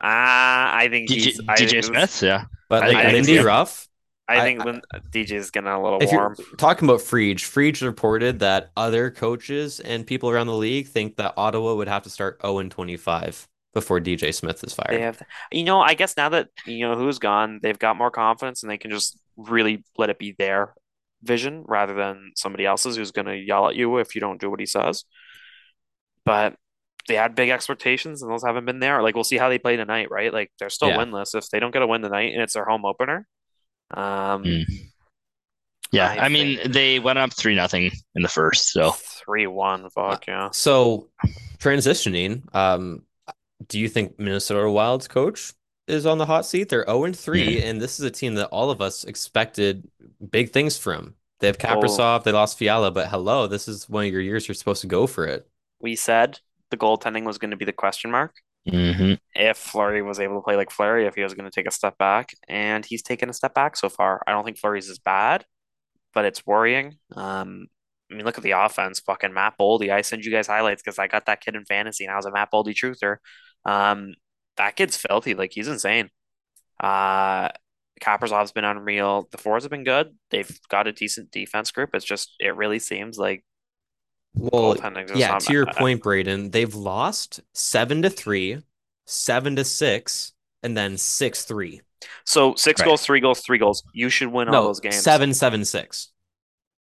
[0.01, 1.41] Ah, I think DJ, he's.
[1.47, 2.45] I think DJ it was- Smith, yeah.
[2.69, 3.45] But I like think- I think Lindy so.
[3.45, 3.87] Ruff,
[4.27, 6.35] I I- think I- when DJ's getting a little if warm.
[6.37, 11.15] you're talking about Friedge, Friedge reported that other coaches and people around the league think
[11.17, 15.01] that Ottawa would have to start 0 and 25 before DJ Smith is They fired.
[15.01, 18.63] have, you know, I guess now that you know who's gone, they've got more confidence
[18.63, 20.73] and they can just really let it be their
[21.23, 24.49] vision rather than somebody else's who's going to yell at you if you don't do
[24.49, 25.03] what he says.
[26.25, 26.55] But
[27.07, 29.01] they had big expectations and those haven't been there.
[29.03, 30.33] Like we'll see how they play tonight, right?
[30.33, 30.97] Like they're still Yeah.
[30.97, 33.27] winless if they don't get a win tonight and it's their home opener.
[33.91, 34.65] Um, Mm.
[35.91, 39.89] Yeah, I I, mean they went up three nothing in the first, so three one,
[39.91, 40.49] fuck yeah.
[40.51, 41.09] So
[41.59, 43.03] transitioning, um,
[43.67, 45.53] do you think Minnesota Wild's coach
[45.87, 46.69] is on the hot seat?
[46.69, 49.87] They're 0 and 3, and this is a team that all of us expected
[50.31, 51.13] big things from.
[51.39, 54.55] They have Kaprizov, they lost Fiala, but hello, this is one of your years you're
[54.55, 55.47] supposed to go for it.
[55.79, 56.39] We said
[56.71, 58.35] the goaltending was going to be the question mark.
[58.67, 59.19] mhm.
[59.35, 61.71] if Fleury was able to play like Fleury, if he was going to take a
[61.71, 64.21] step back, and he's taken a step back so far.
[64.27, 65.45] I don't think Fleury's is bad,
[66.13, 66.95] but it's worrying.
[67.15, 67.67] Um,
[68.11, 68.99] I mean, look at the offense.
[69.01, 69.91] Fucking Matt Boldy.
[69.91, 72.25] I send you guys highlights because I got that kid in fantasy, and I was
[72.25, 73.17] a Matt Boldy truther.
[73.65, 74.15] Um,
[74.57, 75.33] that kid's filthy.
[75.35, 76.09] Like he's insane.
[76.79, 77.49] Uh,
[78.01, 79.27] Kaprizov's been unreal.
[79.31, 80.15] The fours have been good.
[80.31, 81.91] They've got a decent defense group.
[81.93, 83.43] It's just it really seems like
[84.37, 84.75] Well,
[85.15, 85.75] yeah, to your bad.
[85.77, 88.61] point, Braden, they've lost seven to three,
[89.05, 91.81] seven to six, and then six three.
[92.25, 92.85] So six Right.
[92.87, 93.83] goals, three goals, three goals.
[93.93, 94.97] You should win all those games.
[95.01, 96.11] seven, seven, six.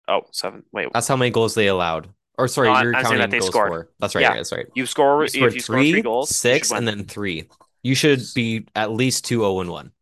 [0.06, 0.64] Oh, seven.
[0.72, 2.08] Wait, That's how many goals they allowed.
[2.36, 3.88] Or sorry, No, you're I'm counting that they goals scored.
[3.98, 4.22] That's right.
[4.22, 4.34] Yeah.
[4.34, 4.66] That's right.
[4.74, 7.48] You score You if scored you score three three, goals, six, and then three.
[7.82, 9.92] You should be at least two zero and one.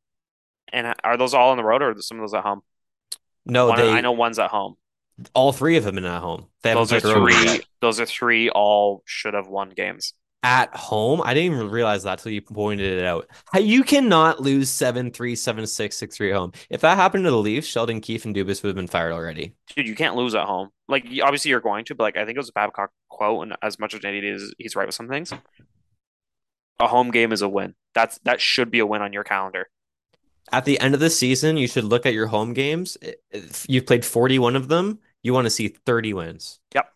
[0.72, 2.62] And are those all on the road or are some of those at home?
[3.46, 4.76] No, One- they I know one's at home.
[5.34, 6.46] All three of them in at home.
[6.62, 7.60] Those are played their own three.
[7.80, 8.50] Those are three.
[8.50, 10.14] All should have won games.
[10.44, 11.20] at home.
[11.24, 13.28] I didn't even realize that till you pointed it out.
[13.58, 16.52] You cannot lose 7 3, 7 6, 6 3 at home.
[16.70, 19.54] If that happened to the Leafs, Sheldon Keefe and Dubas would have been fired already.
[19.74, 20.70] Dude, you can't lose at home.
[20.86, 23.56] Like obviously you're going to, but like I think it was a Babcock quote, and
[23.62, 25.32] as much as it is, he's right with some things.
[26.80, 27.74] A home game is a win.
[27.94, 29.68] That's that should be a win on your calendar.
[30.52, 32.96] At the end of the season, you should look at your home games.
[33.30, 36.60] If you've played 41 of them, you want to see 30 wins.
[36.74, 36.92] Yep.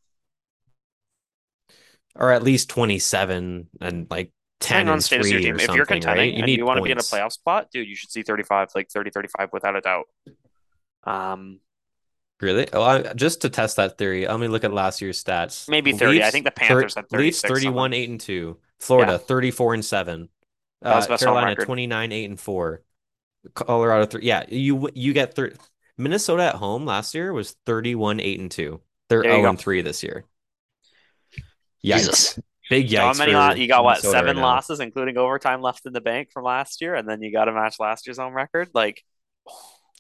[2.15, 5.61] Or at least 27 and like 10 on of 3 your team.
[5.61, 6.43] If you're contending right?
[6.43, 8.91] and you want to be in a playoff spot, dude, you should see 35, like
[8.91, 10.05] 30, 35 without a doubt.
[11.05, 11.61] Um,
[12.43, 12.67] Really?
[12.73, 15.69] Oh, I, just to test that theory, let me look at last year's stats.
[15.69, 16.25] Maybe 30.
[16.25, 18.03] I think the Panthers had Leafs 31 something.
[18.03, 18.59] 8 and 2.
[18.81, 19.19] Florida Yeah.
[19.19, 20.29] 34 and 7.
[20.85, 22.83] Uh, Carolina 29 8 and 4.
[23.55, 24.25] Colorado 3.
[24.25, 25.53] Yeah, you you get thir-
[26.03, 28.81] Minnesota at home last year was 31 8 and 2.
[29.09, 30.25] They're There 0 and 3 this year.
[31.85, 31.97] Yikes.
[31.99, 32.39] Jesus.
[32.71, 33.19] Big How yikes.
[33.19, 34.47] many lo- you got what Minnesota seven right now.
[34.49, 37.53] losses, including overtime left in the bank from last year, and then you got to
[37.53, 38.71] match last year's home record.
[38.73, 39.03] Like,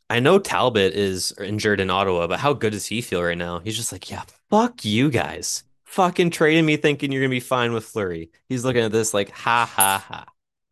[0.09, 3.59] I know Talbot is injured in Ottawa, but how good does he feel right now?
[3.59, 5.65] He's just like, yeah, fuck you guys.
[5.85, 8.31] Fucking trading me thinking you're gonna be fine with Fleury.
[8.49, 10.25] He's looking at this like, ha ha ha.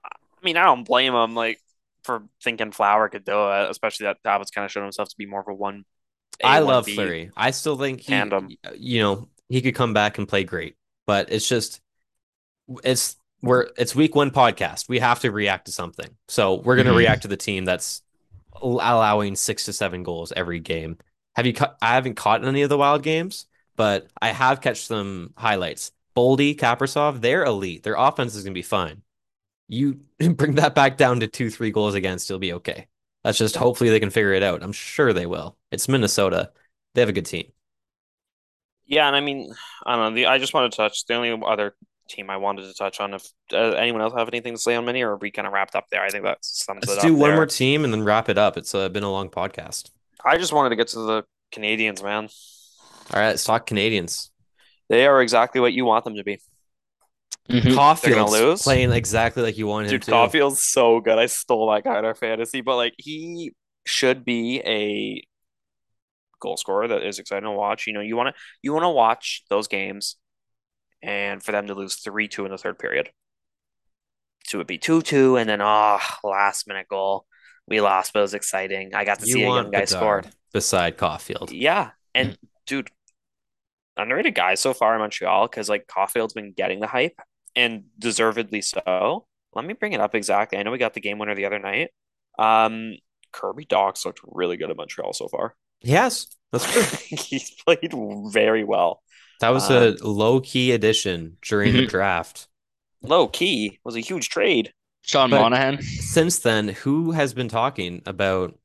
[0.05, 1.61] I mean, I don't blame him like
[2.05, 5.27] for thinking Flower could do it, especially that Talbot's kind of showed himself to be
[5.27, 5.85] more of a one.
[6.43, 6.95] A, I one love B.
[6.95, 7.31] Fleury.
[7.37, 8.49] I still think he, Tandem.
[8.77, 10.77] you know, he could come back and play great,
[11.07, 11.81] but it's just,
[12.85, 14.89] it's we're it's week one podcast.
[14.89, 16.97] We have to react to something, so we're gonna Mhm.
[16.97, 18.03] react to the team that's
[18.63, 20.99] allowing six to seven goals every game.
[21.37, 21.53] Have you?
[21.55, 23.47] Ca- I haven't caught any of the wild games,
[23.77, 25.93] but I have catch some highlights.
[26.17, 27.83] Boldy, Kaprizov, they're elite.
[27.83, 29.03] Their offense is gonna be fine.
[29.71, 32.89] You bring that back down to two, three goals against, you'll be okay.
[33.25, 34.63] That's just hopefully they can figure it out.
[34.63, 35.57] I'm sure they will.
[35.71, 36.51] It's Minnesota.
[36.95, 37.53] They have a good team.
[38.87, 39.55] Yeah, and I mean,
[39.87, 40.17] I don't know.
[40.17, 41.75] The, I just want to touch the only other
[42.09, 43.15] team I wanted to touch on.
[43.15, 45.53] If uh, anyone else have anything to say on Mini, or are we kind of
[45.53, 46.03] wrapped up there?
[46.03, 47.37] I think that sums Let's do one there.
[47.37, 48.57] more team and then wrap it up.
[48.57, 49.91] It's uh, been a long podcast.
[50.25, 52.29] I just wanted to get to the Canadiens, man.
[53.13, 54.31] All right, let's talk Canadiens.
[54.89, 56.41] They are exactly what you want them to be.
[57.51, 57.75] Mhm.
[57.75, 58.63] Caulfield's lose?
[58.63, 60.11] playing exactly like you wanted him Dude, to.
[60.13, 61.19] Caulfield's so good.
[61.19, 63.53] I stole that guy in our fantasy, but like he
[63.87, 65.27] should be a
[66.41, 67.87] goal scorer that is exciting to watch.
[67.87, 70.17] You know, you want to you want to watch those games,
[71.03, 73.11] and for them to lose three two in the third period,
[74.47, 77.27] so it would be two two, and then ah, last minute goal.
[77.67, 78.95] We lost, but it was exciting.
[78.95, 80.31] I got to You see a young guy Bedard scored.
[80.53, 81.53] beside Caulfield.
[81.53, 82.37] Yeah, and
[82.67, 82.91] dude,
[83.97, 87.19] underrated guy so far in Montreal because like Caulfield's been getting the hype
[87.57, 89.27] and deservedly so.
[89.55, 90.59] Let me bring it up exactly.
[90.59, 91.91] I know we got the game winner the other night.
[92.39, 92.95] Um,
[93.33, 95.55] Kirby Dach looked really good at Montreal so far.
[95.83, 96.83] Yes, that's true.
[97.19, 97.93] He's played
[98.33, 99.03] very well.
[99.41, 102.47] That was Um, a low key addition during the draft.
[103.03, 104.73] Low key was a huge trade.
[105.03, 105.81] Sean But- Monahan.
[105.83, 108.59] Since then, who has been talking about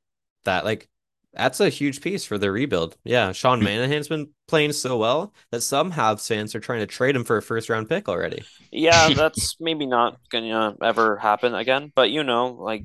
[0.44, 0.66] that?
[0.66, 0.90] Like,
[1.36, 2.98] that's a huge piece for the rebuild.
[3.04, 7.16] Yeah, Sean Monahan's been playing so well that some Habs fans are trying to trade
[7.16, 8.44] him for a first round pick already.
[8.72, 11.92] Yeah, that's maybe not gonna ever happen again.
[11.96, 12.84] But you know, like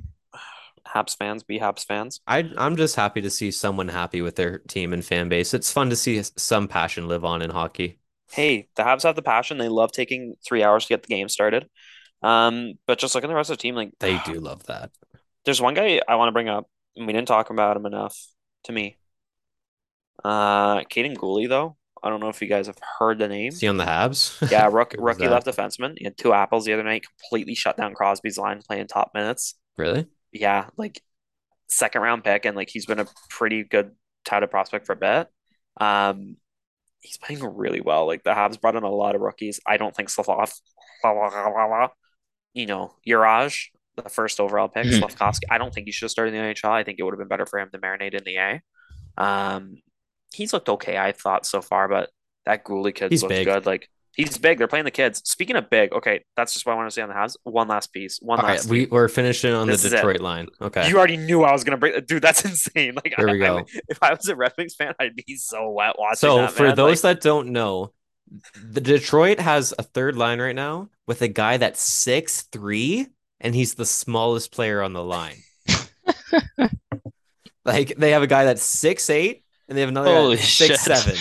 [0.87, 2.21] Habs fans be Habs fans.
[2.27, 5.55] I I'm just happy to see someone happy with their team and fan base.
[5.55, 7.99] It's fun to see some passion live on in hockey.
[8.33, 9.59] hey, the Habs have the passion.
[9.59, 11.69] They love taking three hours to get the game started.
[12.23, 13.75] Um, but just look at the rest of the team.
[13.75, 14.91] Like They do love that.
[15.45, 18.17] there's one guy I want to bring up, and we didn't talk about him enough
[18.65, 18.97] to me.
[20.25, 21.77] Uh, Kaiden Guhle, though.
[22.03, 23.53] I don't know if you guys have heard the name.
[23.53, 24.51] See on the Habs?
[24.51, 25.31] Yeah, rook, rookie that?
[25.31, 25.99] left defenseman.
[25.99, 27.05] He had two apples the other night.
[27.21, 29.55] Completely shut down Crosby's line, playing top minutes.
[29.77, 30.07] Really?
[30.33, 31.03] Yeah, like
[31.69, 33.93] second round pick, and like he's been a pretty good
[34.25, 35.29] touted prospect for a bit.
[35.79, 36.37] Um,
[37.01, 38.07] he's playing really well.
[38.07, 39.61] Like the Habs brought in a lot of rookies.
[39.67, 40.53] I don't think Slavov,
[42.55, 43.67] you know, Juraj,
[44.05, 44.99] the first overall pick, Mhm.
[44.99, 45.47] Slavkovsky.
[45.51, 46.71] I don't think he should have started in the NHL.
[46.73, 48.63] I think it would have been better for him to marinate in the A.
[49.17, 49.77] Um,
[50.33, 52.11] he's looked okay, I thought so far, but
[52.47, 53.47] that Guhle kid He's looks big.
[53.47, 53.67] good.
[53.67, 54.59] Like he's big.
[54.59, 55.23] They're playing the kids.
[55.25, 57.37] Speaking of big, okay, that's just what I want to say on the Habs.
[57.45, 58.19] One last piece.
[58.21, 58.69] One All right, last.
[58.69, 59.91] we, we're finishing on This the.
[59.91, 60.47] Detroit line.
[60.61, 60.89] Okay.
[60.89, 62.07] You already knew I was gonna break.
[62.07, 62.95] Dude, that's insane.
[62.95, 63.59] Like, There we I- go.
[63.59, 66.53] I- if I was a Red Wings fan, I'd be so wet watching So that.
[66.53, 67.93] for those Like, that don't know,
[68.63, 73.09] the Detroit has a third line right now with a guy that's six three,
[73.41, 75.45] and he's the smallest player on the line.
[77.65, 80.49] like they have a guy that's six eight, and they have another guy Holy that's
[80.49, 80.81] six shit.
[80.81, 81.17] seven.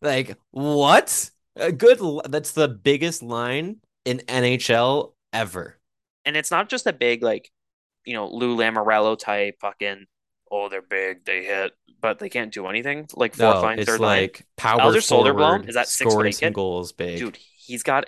[0.00, 1.30] Like what?
[1.56, 2.00] A good.
[2.28, 5.78] That's the biggest line in NHL ever.
[6.24, 7.50] and it's not just a big like,
[8.04, 10.06] you know, Lou Lamoriello type fucking.
[10.50, 11.24] Oh, they're big.
[11.24, 13.08] They hit, but they can't do anything.
[13.14, 14.22] Like fourth No, line, it's third line.
[14.22, 16.52] like power Elmer Soderblom, forward, is that six foot scoring eight some kid?
[16.52, 17.18] goals big.
[17.18, 18.06] Dude, he's got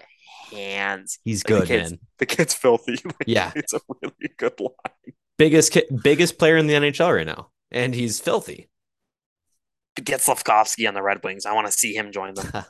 [0.52, 1.18] hands.
[1.24, 2.00] he's like the good, kids- man.
[2.18, 2.96] The kid's filthy.
[3.04, 3.52] Like, Yeah.
[3.54, 5.14] it's a really good line.
[5.38, 8.68] biggest ki- biggest player in the NHL right now, and he's filthy.
[10.02, 11.46] Get Slavkovsky on the Red Wings.
[11.46, 12.64] I want to see him join them.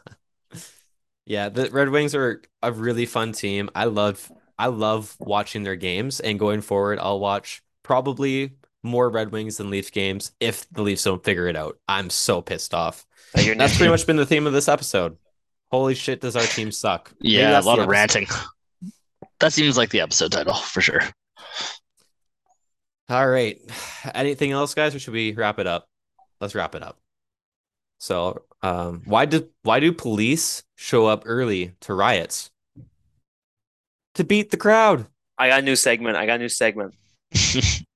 [1.27, 3.69] yeah, the Red Wings are a really fun team.
[3.75, 8.53] I love I love watching their games, and going forward, I'll watch probably
[8.83, 11.79] more Red Wings than Leaf games if the Leafs don't figure it out.
[11.89, 13.05] I'm so pissed off.
[13.35, 15.17] That That's pretty much been the theme of this episode.
[15.77, 17.13] Holy shit, does our team suck?
[17.21, 17.91] Yeah, a lot of episode.
[17.91, 18.27] ranting.
[19.41, 21.03] That seems like the episode title for sure.
[23.11, 23.61] All right.
[24.15, 25.87] Anything else, guys, or should we wrap it up?
[26.41, 26.97] Let's wrap it up.
[28.01, 32.51] So, um, why do why do police show up early to riots?
[34.15, 35.07] To beat the crowd.
[35.37, 36.17] I got a new segment.
[36.17, 36.95] I got a new segment.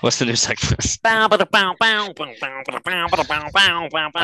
[0.00, 0.98] What's the new segment?
[1.04, 1.28] I I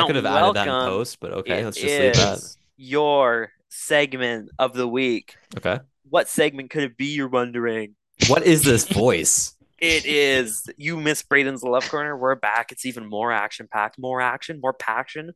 [0.06, 2.56] could have added that in post, but okay, let's just leave that.
[2.76, 5.36] Your segment of the week.
[5.56, 5.80] Okay.
[6.08, 7.06] What segment could it be?
[7.06, 7.94] You're wondering.
[8.28, 9.54] What is this voice?
[9.78, 10.68] It is.
[10.78, 12.16] You miss Braden's Love corner.
[12.16, 12.72] We're back.
[12.72, 13.98] It's even more action packed.
[13.98, 14.60] More action.
[14.62, 15.32] More passion.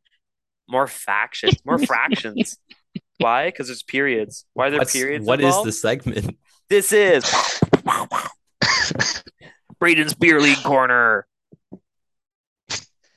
[0.71, 2.57] More factions, More fractions.
[3.19, 3.49] Why?
[3.49, 4.47] Because there's periods.
[4.55, 5.27] Why are there What's, periods?
[5.27, 5.69] what is involved?
[5.69, 6.39] the segment?
[6.69, 7.25] This is
[9.81, 11.27] Braden's beer league corner.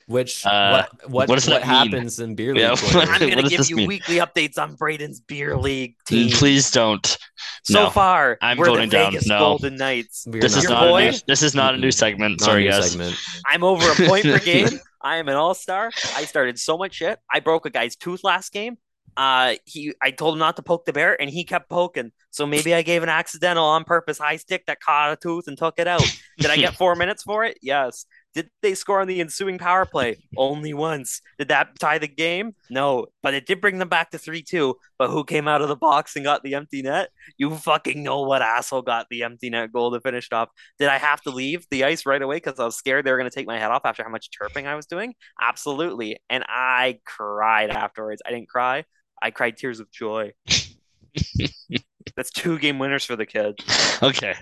[0.06, 1.92] Which Uh, what what, what does what that mean?
[1.92, 2.60] happens in beer league?
[2.62, 3.88] Yeah, I'm gonna give you mean?
[3.88, 6.30] weekly updates on Braden's beer league team.
[6.30, 7.16] Please don't.
[7.62, 7.90] So no.
[7.90, 9.12] far, I'm we're voting the down.
[9.12, 9.38] Vegas No.
[9.38, 10.26] Golden Knights.
[10.28, 12.40] We're This is Your not a new, this is not a new segment.
[12.40, 12.90] Not Sorry, new guys.
[12.90, 13.16] segment.
[13.46, 14.68] I'm over a point per game.
[15.00, 15.90] I am an all star.
[16.16, 17.18] I started so much shit.
[17.32, 18.76] I broke a guy's tooth last game.
[19.16, 22.12] Uh, he, I told him not to poke the bear, and he kept poking.
[22.30, 25.56] So maybe I gave an accidental on purpose high stick that caught a tooth and
[25.56, 26.04] took it out.
[26.38, 27.58] Did I get four minutes for it?
[27.62, 28.06] Yes.
[28.34, 30.16] Did they score on the ensuing power play?
[30.36, 31.22] Only once.
[31.38, 32.56] Did that tie the game?
[32.68, 33.06] No.
[33.22, 34.74] But it did bring them back to 3 2.
[34.98, 37.10] But who came out of the box and got the empty net?
[37.38, 40.48] You fucking know what asshole got the empty net goal to finish it off.
[40.80, 43.18] Did I have to leave the ice right away because I was scared they were
[43.18, 45.14] going to take my head off after how much chirping I was doing?
[45.40, 46.18] Absolutely.
[46.28, 48.20] And I cried afterwards.
[48.26, 48.84] I didn't cry.
[49.22, 50.32] I cried tears of joy.
[52.16, 53.60] That's two game winners for the kid.
[54.02, 54.34] Okay.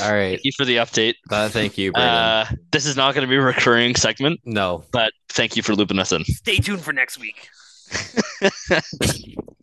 [0.00, 0.30] All right.
[0.30, 1.14] Thank you for the update.
[1.30, 2.08] Uh, thank you, Braden.
[2.08, 4.84] Uh, this is not going to be a recurring segment, no.
[4.92, 6.24] but thank you for looping us in.
[6.24, 7.48] Stay tuned for next week.